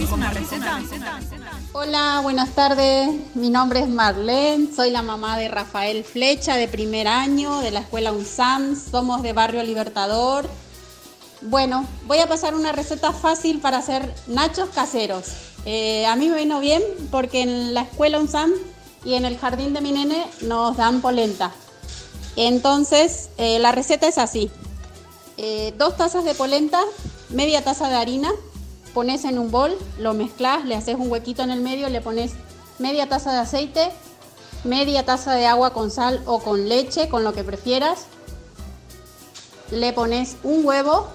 compartís 0.00 0.12
una 0.12 0.30
receta? 0.30 0.80
Hola, 1.72 2.20
buenas 2.22 2.50
tardes. 2.50 3.10
Mi 3.34 3.50
nombre 3.50 3.80
es 3.80 3.88
Marlene, 3.88 4.68
soy 4.74 4.90
la 4.90 5.02
mamá 5.02 5.36
de 5.38 5.48
Rafael 5.48 6.04
Flecha 6.04 6.56
de 6.56 6.68
primer 6.68 7.08
año 7.08 7.60
de 7.60 7.70
la 7.70 7.80
escuela 7.80 8.12
UNSAM, 8.12 8.76
somos 8.76 9.22
de 9.22 9.32
Barrio 9.32 9.62
Libertador. 9.62 10.48
Bueno, 11.42 11.86
voy 12.06 12.18
a 12.18 12.26
pasar 12.26 12.54
una 12.54 12.72
receta 12.72 13.12
fácil 13.12 13.60
para 13.60 13.78
hacer 13.78 14.14
nachos 14.26 14.70
caseros. 14.70 15.26
Eh, 15.64 16.06
a 16.06 16.16
mí 16.16 16.28
me 16.28 16.36
vino 16.36 16.60
bien 16.60 16.82
porque 17.10 17.42
en 17.42 17.74
la 17.74 17.82
escuela 17.82 18.18
UNSAM 18.18 18.52
y 19.04 19.14
en 19.14 19.24
el 19.24 19.38
jardín 19.38 19.74
de 19.74 19.80
mi 19.80 19.92
nene 19.92 20.26
nos 20.42 20.76
dan 20.76 21.00
polenta. 21.00 21.52
Entonces, 22.36 23.30
eh, 23.36 23.58
la 23.58 23.72
receta 23.72 24.06
es 24.06 24.18
así. 24.18 24.50
Eh, 25.36 25.74
dos 25.78 25.96
tazas 25.96 26.24
de 26.24 26.34
polenta, 26.34 26.80
media 27.30 27.62
taza 27.64 27.88
de 27.88 27.96
harina, 27.96 28.30
pones 28.94 29.24
en 29.24 29.38
un 29.38 29.50
bol, 29.50 29.76
lo 29.98 30.14
mezclas, 30.14 30.64
le 30.64 30.74
haces 30.74 30.96
un 30.98 31.10
huequito 31.10 31.42
en 31.42 31.50
el 31.50 31.60
medio, 31.60 31.88
le 31.88 32.00
pones 32.00 32.32
media 32.78 33.08
taza 33.08 33.32
de 33.32 33.38
aceite, 33.38 33.90
media 34.64 35.04
taza 35.04 35.34
de 35.34 35.46
agua 35.46 35.72
con 35.72 35.90
sal 35.90 36.22
o 36.26 36.40
con 36.40 36.68
leche, 36.68 37.08
con 37.08 37.24
lo 37.24 37.32
que 37.32 37.44
prefieras. 37.44 38.06
Le 39.70 39.92
pones 39.92 40.36
un 40.42 40.64
huevo, 40.64 41.06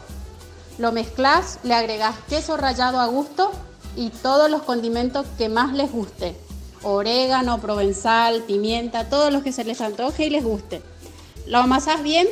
lo 0.77 0.91
mezclas, 0.91 1.59
le 1.63 1.73
agregas 1.73 2.15
queso 2.29 2.57
rallado 2.57 2.99
a 2.99 3.07
gusto 3.07 3.51
y 3.95 4.09
todos 4.09 4.49
los 4.49 4.63
condimentos 4.63 5.25
que 5.37 5.49
más 5.49 5.73
les 5.73 5.91
guste. 5.91 6.35
Orégano, 6.83 7.59
provenzal, 7.59 8.43
pimienta, 8.43 9.09
todos 9.09 9.31
los 9.31 9.43
que 9.43 9.51
se 9.51 9.63
les 9.63 9.81
antoje 9.81 10.27
y 10.27 10.29
les 10.29 10.43
guste. 10.43 10.81
Lo 11.47 11.59
amasas 11.59 12.03
bien, 12.03 12.27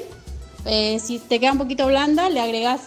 eh, 0.65 0.99
si 0.99 1.19
te 1.19 1.39
queda 1.39 1.51
un 1.51 1.57
poquito 1.57 1.87
blanda, 1.87 2.29
le 2.29 2.39
agregas 2.39 2.81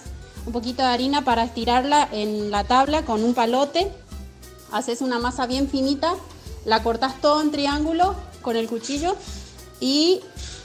un 0.46 0.52
poquito 0.52 0.82
de 0.82 0.88
harina 0.88 1.22
para 1.22 1.44
estirarla 1.44 2.08
en 2.12 2.50
la 2.50 2.64
tabla 2.64 3.04
con 3.04 3.22
un 3.24 3.34
palote. 3.34 3.92
Haces 4.72 5.00
una 5.00 5.18
masa 5.18 5.46
bien 5.46 5.68
finita, 5.68 6.14
la 6.64 6.82
cortas 6.82 7.20
todo 7.20 7.40
en 7.42 7.50
triángulo 7.50 8.14
con 8.42 8.56
el 8.56 8.68
cuchillo 8.68 9.16
y 9.80 10.20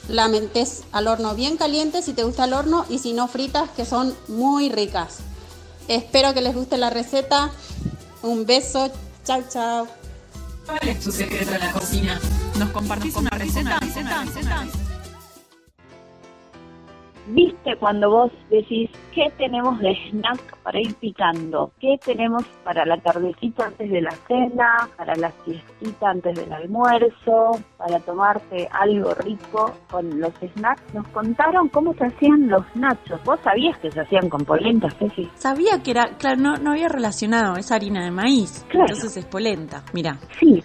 la 0.08 0.28
metes 0.28 0.82
al 0.92 1.06
horno 1.06 1.34
bien 1.34 1.56
caliente 1.56 2.02
si 2.02 2.12
te 2.12 2.24
gusta 2.24 2.44
el 2.44 2.52
horno 2.52 2.86
y 2.88 2.98
si 2.98 3.12
no 3.12 3.28
fritas 3.28 3.70
que 3.70 3.84
son 3.84 4.14
muy 4.28 4.70
ricas. 4.70 5.18
Espero 5.88 6.32
que 6.32 6.40
les 6.40 6.54
guste 6.54 6.78
la 6.78 6.90
receta. 6.90 7.50
Un 8.22 8.46
beso. 8.46 8.90
Chao, 9.24 9.42
chao. 9.48 9.88
¿Cuál 10.64 10.88
es 10.88 11.00
tu 11.00 11.10
secreto 11.10 11.52
en 11.52 11.60
la 11.60 11.72
cocina? 11.72 12.20
¿Nos 12.56 12.70
compartís 12.70 13.16
una 13.16 13.30
receta? 13.30 13.80
¿Viste 17.26 17.76
cuando 17.76 18.10
vos 18.10 18.32
decís 18.50 18.90
qué 19.14 19.32
tenemos 19.38 19.78
de 19.78 19.96
snack 20.10 20.58
para 20.62 20.80
ir 20.80 20.94
picando? 20.96 21.70
¿Qué 21.80 21.96
tenemos 22.04 22.44
para 22.64 22.84
la 22.84 22.96
tardecita 22.98 23.66
antes 23.66 23.90
de 23.90 24.00
la 24.00 24.10
cena? 24.26 24.88
¿Para 24.96 25.14
la 25.14 25.30
siestita 25.44 26.10
antes 26.10 26.36
del 26.36 26.52
almuerzo? 26.52 27.52
¿Para 27.78 28.00
tomarte 28.00 28.68
algo 28.72 29.14
rico 29.14 29.72
con 29.90 30.20
los 30.20 30.32
snacks? 30.54 30.94
Nos 30.94 31.06
contaron 31.08 31.68
cómo 31.68 31.94
se 31.94 32.06
hacían 32.06 32.48
los 32.48 32.64
nachos. 32.74 33.22
¿Vos 33.24 33.38
sabías 33.44 33.78
que 33.78 33.90
se 33.90 34.00
hacían 34.00 34.28
con 34.28 34.44
polenta, 34.44 34.88
Ceci? 34.98 35.28
Sabía 35.34 35.82
que 35.82 35.92
era, 35.92 36.16
claro, 36.18 36.40
no, 36.40 36.56
no 36.56 36.72
había 36.72 36.88
relacionado, 36.88 37.56
es 37.56 37.70
harina 37.70 38.04
de 38.04 38.10
maíz. 38.10 38.64
Claro. 38.68 38.86
Entonces 38.88 39.16
es 39.18 39.26
polenta, 39.26 39.84
mira. 39.92 40.18
Sí. 40.40 40.62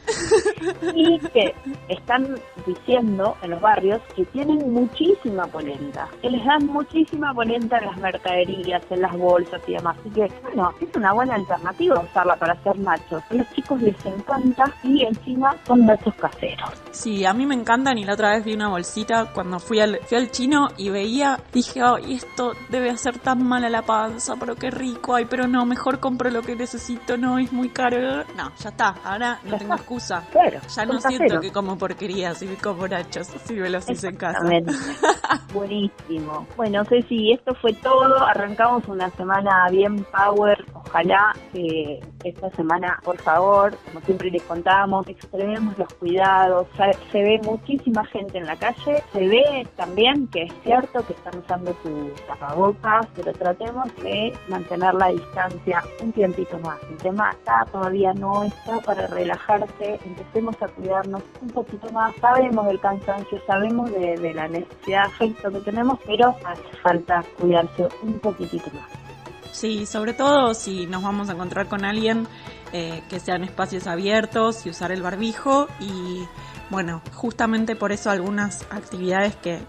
y 0.96 1.20
que 1.20 1.54
están 1.90 2.36
diciendo 2.66 3.36
en 3.44 3.52
los 3.52 3.62
barrios 3.62 4.02
que 4.16 4.26
tienen 4.26 4.72
muchísima 4.72 5.46
polenta. 5.46 6.08
Dan 6.48 6.66
muchísima 6.68 7.34
polenta 7.34 7.78
en 7.78 7.86
las 7.86 7.98
mercaderías, 7.98 8.82
en 8.90 9.02
las 9.02 9.18
bolsas 9.18 9.62
y 9.68 9.74
demás. 9.74 9.98
Así 10.00 10.10
que, 10.10 10.28
bueno, 10.44 10.72
es 10.80 10.96
una 10.96 11.14
buena 11.14 11.36
alternativa 11.36 12.00
usarla 12.00 12.36
para 12.36 12.54
hacer 12.54 12.80
nachos. 12.80 13.24
A 13.30 13.34
los 13.34 13.50
chicos 13.52 13.82
les 13.82 14.06
encanta 14.06 14.74
y 14.84 15.04
encima 15.04 15.56
son 15.66 15.86
nachos 15.86 16.16
caseros. 16.16 16.72
Sí, 16.92 17.26
a 17.26 17.34
mí 17.34 17.46
me 17.46 17.56
encantan 17.56 17.98
y 17.98 18.06
la 18.06 18.14
otra 18.14 18.32
vez 18.32 18.46
vi 18.46 18.54
una 18.54 18.70
bolsita 18.70 19.32
cuando 19.34 19.60
fui 19.60 19.80
al, 19.80 20.00
fui 20.04 20.18
al 20.18 20.32
chino 20.32 20.68
y 20.78 20.90
veía, 20.90 21.40
dije, 21.54 21.82
ay, 21.84 22.14
esto 22.14 22.54
debe 22.70 22.90
hacer 22.90 23.20
tan 23.20 23.44
mal 23.44 23.64
a 23.64 23.70
la 23.70 23.82
panza, 23.82 24.36
pero 24.40 24.56
qué 24.56 24.72
rico, 24.72 25.16
ay, 25.16 25.26
pero 25.30 25.48
no, 25.48 25.66
mejor 25.66 26.00
compro 26.00 26.30
lo 26.30 26.42
que 26.42 26.56
necesito, 26.56 27.18
no, 27.18 27.38
es 27.38 27.52
muy 27.52 27.70
caro. 27.70 28.24
No, 28.36 28.52
ya 28.58 28.70
está, 28.70 28.96
ahora 29.04 29.40
no 29.44 29.58
tengo 29.58 29.76
excusa. 29.76 30.24
Claro, 30.38 30.60
ya 30.68 30.86
no 30.86 31.02
siento 31.02 31.40
que 31.40 31.52
como 31.52 31.78
porquería 31.78 32.36
si 32.36 32.46
me 32.46 32.56
como 32.56 32.88
nachos, 32.88 33.28
si 33.46 33.54
me 33.56 33.70
los 33.70 33.90
hice 33.90 34.10
en 34.10 34.18
casa. 34.18 34.40
Buenísimo. 35.54 36.37
Bueno, 36.56 36.84
Ceci, 36.86 37.32
esto 37.32 37.56
fue 37.56 37.74
todo. 37.74 38.26
Arrancamos 38.26 38.88
una 38.88 39.10
semana 39.12 39.68
bien 39.70 40.04
power. 40.06 40.64
Ojalá 40.98 41.32
que 41.54 42.00
esta 42.24 42.50
semana, 42.56 43.00
por 43.04 43.18
favor, 43.18 43.78
como 43.86 44.02
siempre 44.02 44.32
les 44.32 44.42
contamos, 44.42 45.08
extrememos 45.08 45.78
los 45.78 45.94
cuidados. 45.94 46.66
Se, 46.76 47.12
se 47.12 47.22
ve 47.22 47.40
muchísima 47.44 48.04
gente 48.06 48.40
en 48.40 48.48
la 48.48 48.56
calle. 48.56 49.04
Se 49.14 49.28
ve 49.28 49.68
también 49.76 50.28
que 50.30 50.44
es 50.44 50.54
cierto 50.64 51.06
que 51.06 51.14
están 51.14 51.38
usando 51.38 51.76
sus 51.84 52.20
tapabocas, 52.26 53.06
pero 53.16 53.32
tratemos 53.34 53.96
de 53.98 54.34
mantener 54.48 54.96
la 54.96 55.10
distancia 55.10 55.84
un 56.02 56.12
tiempito 56.14 56.58
más. 56.64 56.80
El 56.90 56.98
tema 56.98 57.30
está, 57.30 57.64
todavía 57.72 58.12
no 58.16 58.44
está 58.44 58.80
para 58.80 59.06
relajarse. 59.06 60.00
Empecemos 60.04 60.56
a 60.64 60.68
cuidarnos 60.68 61.22
un 61.44 61.50
poquito 61.52 61.92
más. 61.92 62.16
Sabemos 62.16 62.66
del 62.66 62.80
cansancio, 62.80 63.40
sabemos 63.46 63.92
de, 63.92 64.18
de 64.18 64.34
la 64.34 64.48
necesidad 64.48 65.04
de 65.04 65.14
afecto 65.14 65.52
que 65.52 65.60
tenemos, 65.60 66.00
pero 66.08 66.36
hace 66.44 66.78
falta 66.82 67.24
cuidarse 67.40 67.88
un 68.02 68.18
poquitito 68.18 68.72
más. 68.74 69.07
Sí, 69.58 69.88
sobre 69.88 70.14
todo 70.14 70.54
si 70.54 70.86
nos 70.86 71.02
vamos 71.02 71.30
a 71.30 71.32
encontrar 71.32 71.68
con 71.68 71.84
alguien, 71.84 72.28
eh, 72.74 73.02
que 73.10 73.20
sean 73.20 73.44
espacios 73.44 73.88
abiertos 73.88 74.68
y 74.68 74.70
usar 74.70 74.92
el 74.92 75.02
barbijo 75.02 75.68
y 75.80 76.22
bueno, 76.70 77.02
justamente 77.16 77.76
por 77.76 77.92
eso 77.92 78.12
algunas 78.12 78.62
actividades 78.70 79.36
que, 79.38 79.62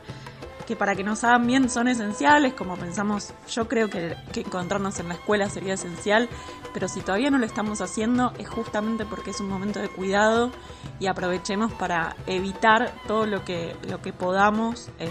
que 0.67 0.77
para 0.77 0.95
que 0.95 1.05
nos 1.05 1.25
hagan 1.25 1.47
bien 1.47 1.71
son 1.71 1.89
esenciales, 1.89 2.53
como 2.53 2.77
pensamos, 2.77 3.33
yo 3.49 3.67
creo 3.67 3.89
que, 3.89 4.15
que 4.31 4.41
encontrarnos 4.41 5.01
en 5.01 5.09
la 5.09 5.15
escuela 5.15 5.49
sería 5.49 5.73
esencial, 5.73 6.29
pero 6.75 6.87
si 6.87 7.01
todavía 7.01 7.31
no 7.31 7.39
lo 7.39 7.47
estamos 7.47 7.81
haciendo 7.81 8.35
es 8.39 8.47
justamente 8.47 9.07
porque 9.07 9.31
es 9.31 9.41
un 9.41 9.49
momento 9.49 9.81
de 9.81 9.89
cuidado 9.89 10.51
y 11.01 11.07
aprovechemos 11.07 11.73
para 11.73 12.15
evitar 12.27 12.93
todo 13.07 13.25
lo 13.25 13.43
que, 13.43 13.75
lo 13.89 14.03
que 14.03 14.13
podamos. 14.13 14.91
Eh, 14.99 15.09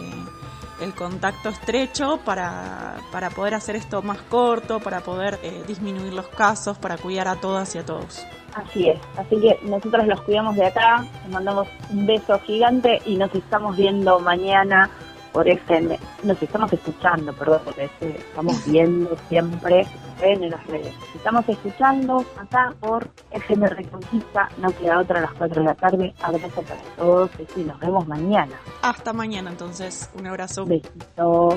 el 0.82 0.94
contacto 0.94 1.50
estrecho 1.50 2.20
para, 2.24 2.96
para, 3.12 3.30
poder 3.30 3.56
hacer 3.56 3.76
esto 3.76 4.02
más 4.02 4.20
corto, 4.24 4.80
para 4.80 5.02
poder 5.02 5.40
eh, 5.44 5.64
disminuir 5.68 6.14
los 6.14 6.28
casos, 6.28 6.78
para 6.78 6.98
cuidar 6.98 7.28
a 7.28 7.36
todas 7.36 7.74
y 7.76 7.80
a 7.80 7.86
todos. 7.86 8.26
Así 8.54 8.90
es, 8.90 9.00
así 9.18 9.40
que 9.40 9.60
nosotros 9.64 10.08
los 10.08 10.22
cuidamos 10.22 10.56
de 10.56 10.66
acá, 10.66 11.06
les 11.24 11.32
mandamos 11.32 11.68
un 11.92 12.06
beso 12.06 12.40
gigante 12.40 13.02
y 13.06 13.16
nos 13.16 13.34
estamos 13.36 13.78
viendo 13.78 14.20
mañana 14.20 14.90
por 15.38 15.48
FM, 15.48 16.00
nos 16.24 16.42
estamos 16.42 16.74
escuchando, 16.74 17.32
perdón, 17.34 17.62
porque 17.64 17.88
estamos 18.02 18.66
viendo 18.66 19.16
siempre 19.30 19.86
en 20.20 20.50
las 20.50 20.66
redes. 20.66 20.96
Estamos 21.14 21.48
escuchando 21.48 22.26
acá 22.40 22.74
por 22.80 23.08
FM 23.30 23.68
Reconquista, 23.68 24.50
no 24.58 24.72
queda 24.72 24.98
otra 24.98 25.20
a 25.20 25.22
las 25.22 25.34
4 25.34 25.62
de 25.62 25.68
la 25.68 25.76
tarde. 25.76 26.16
Abrazo 26.24 26.64
para 26.64 26.82
todos 26.96 27.30
y 27.56 27.60
nos 27.60 27.80
vemos 27.80 28.08
mañana. 28.08 28.56
Hasta 28.82 29.14
mañana 29.14 29.52
entonces, 29.52 30.10
un 30.18 30.26
abrazo. 30.26 30.66
Besitos. 30.66 31.54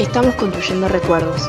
Estamos 0.00 0.34
construyendo 0.36 0.88
recuerdos, 0.88 1.48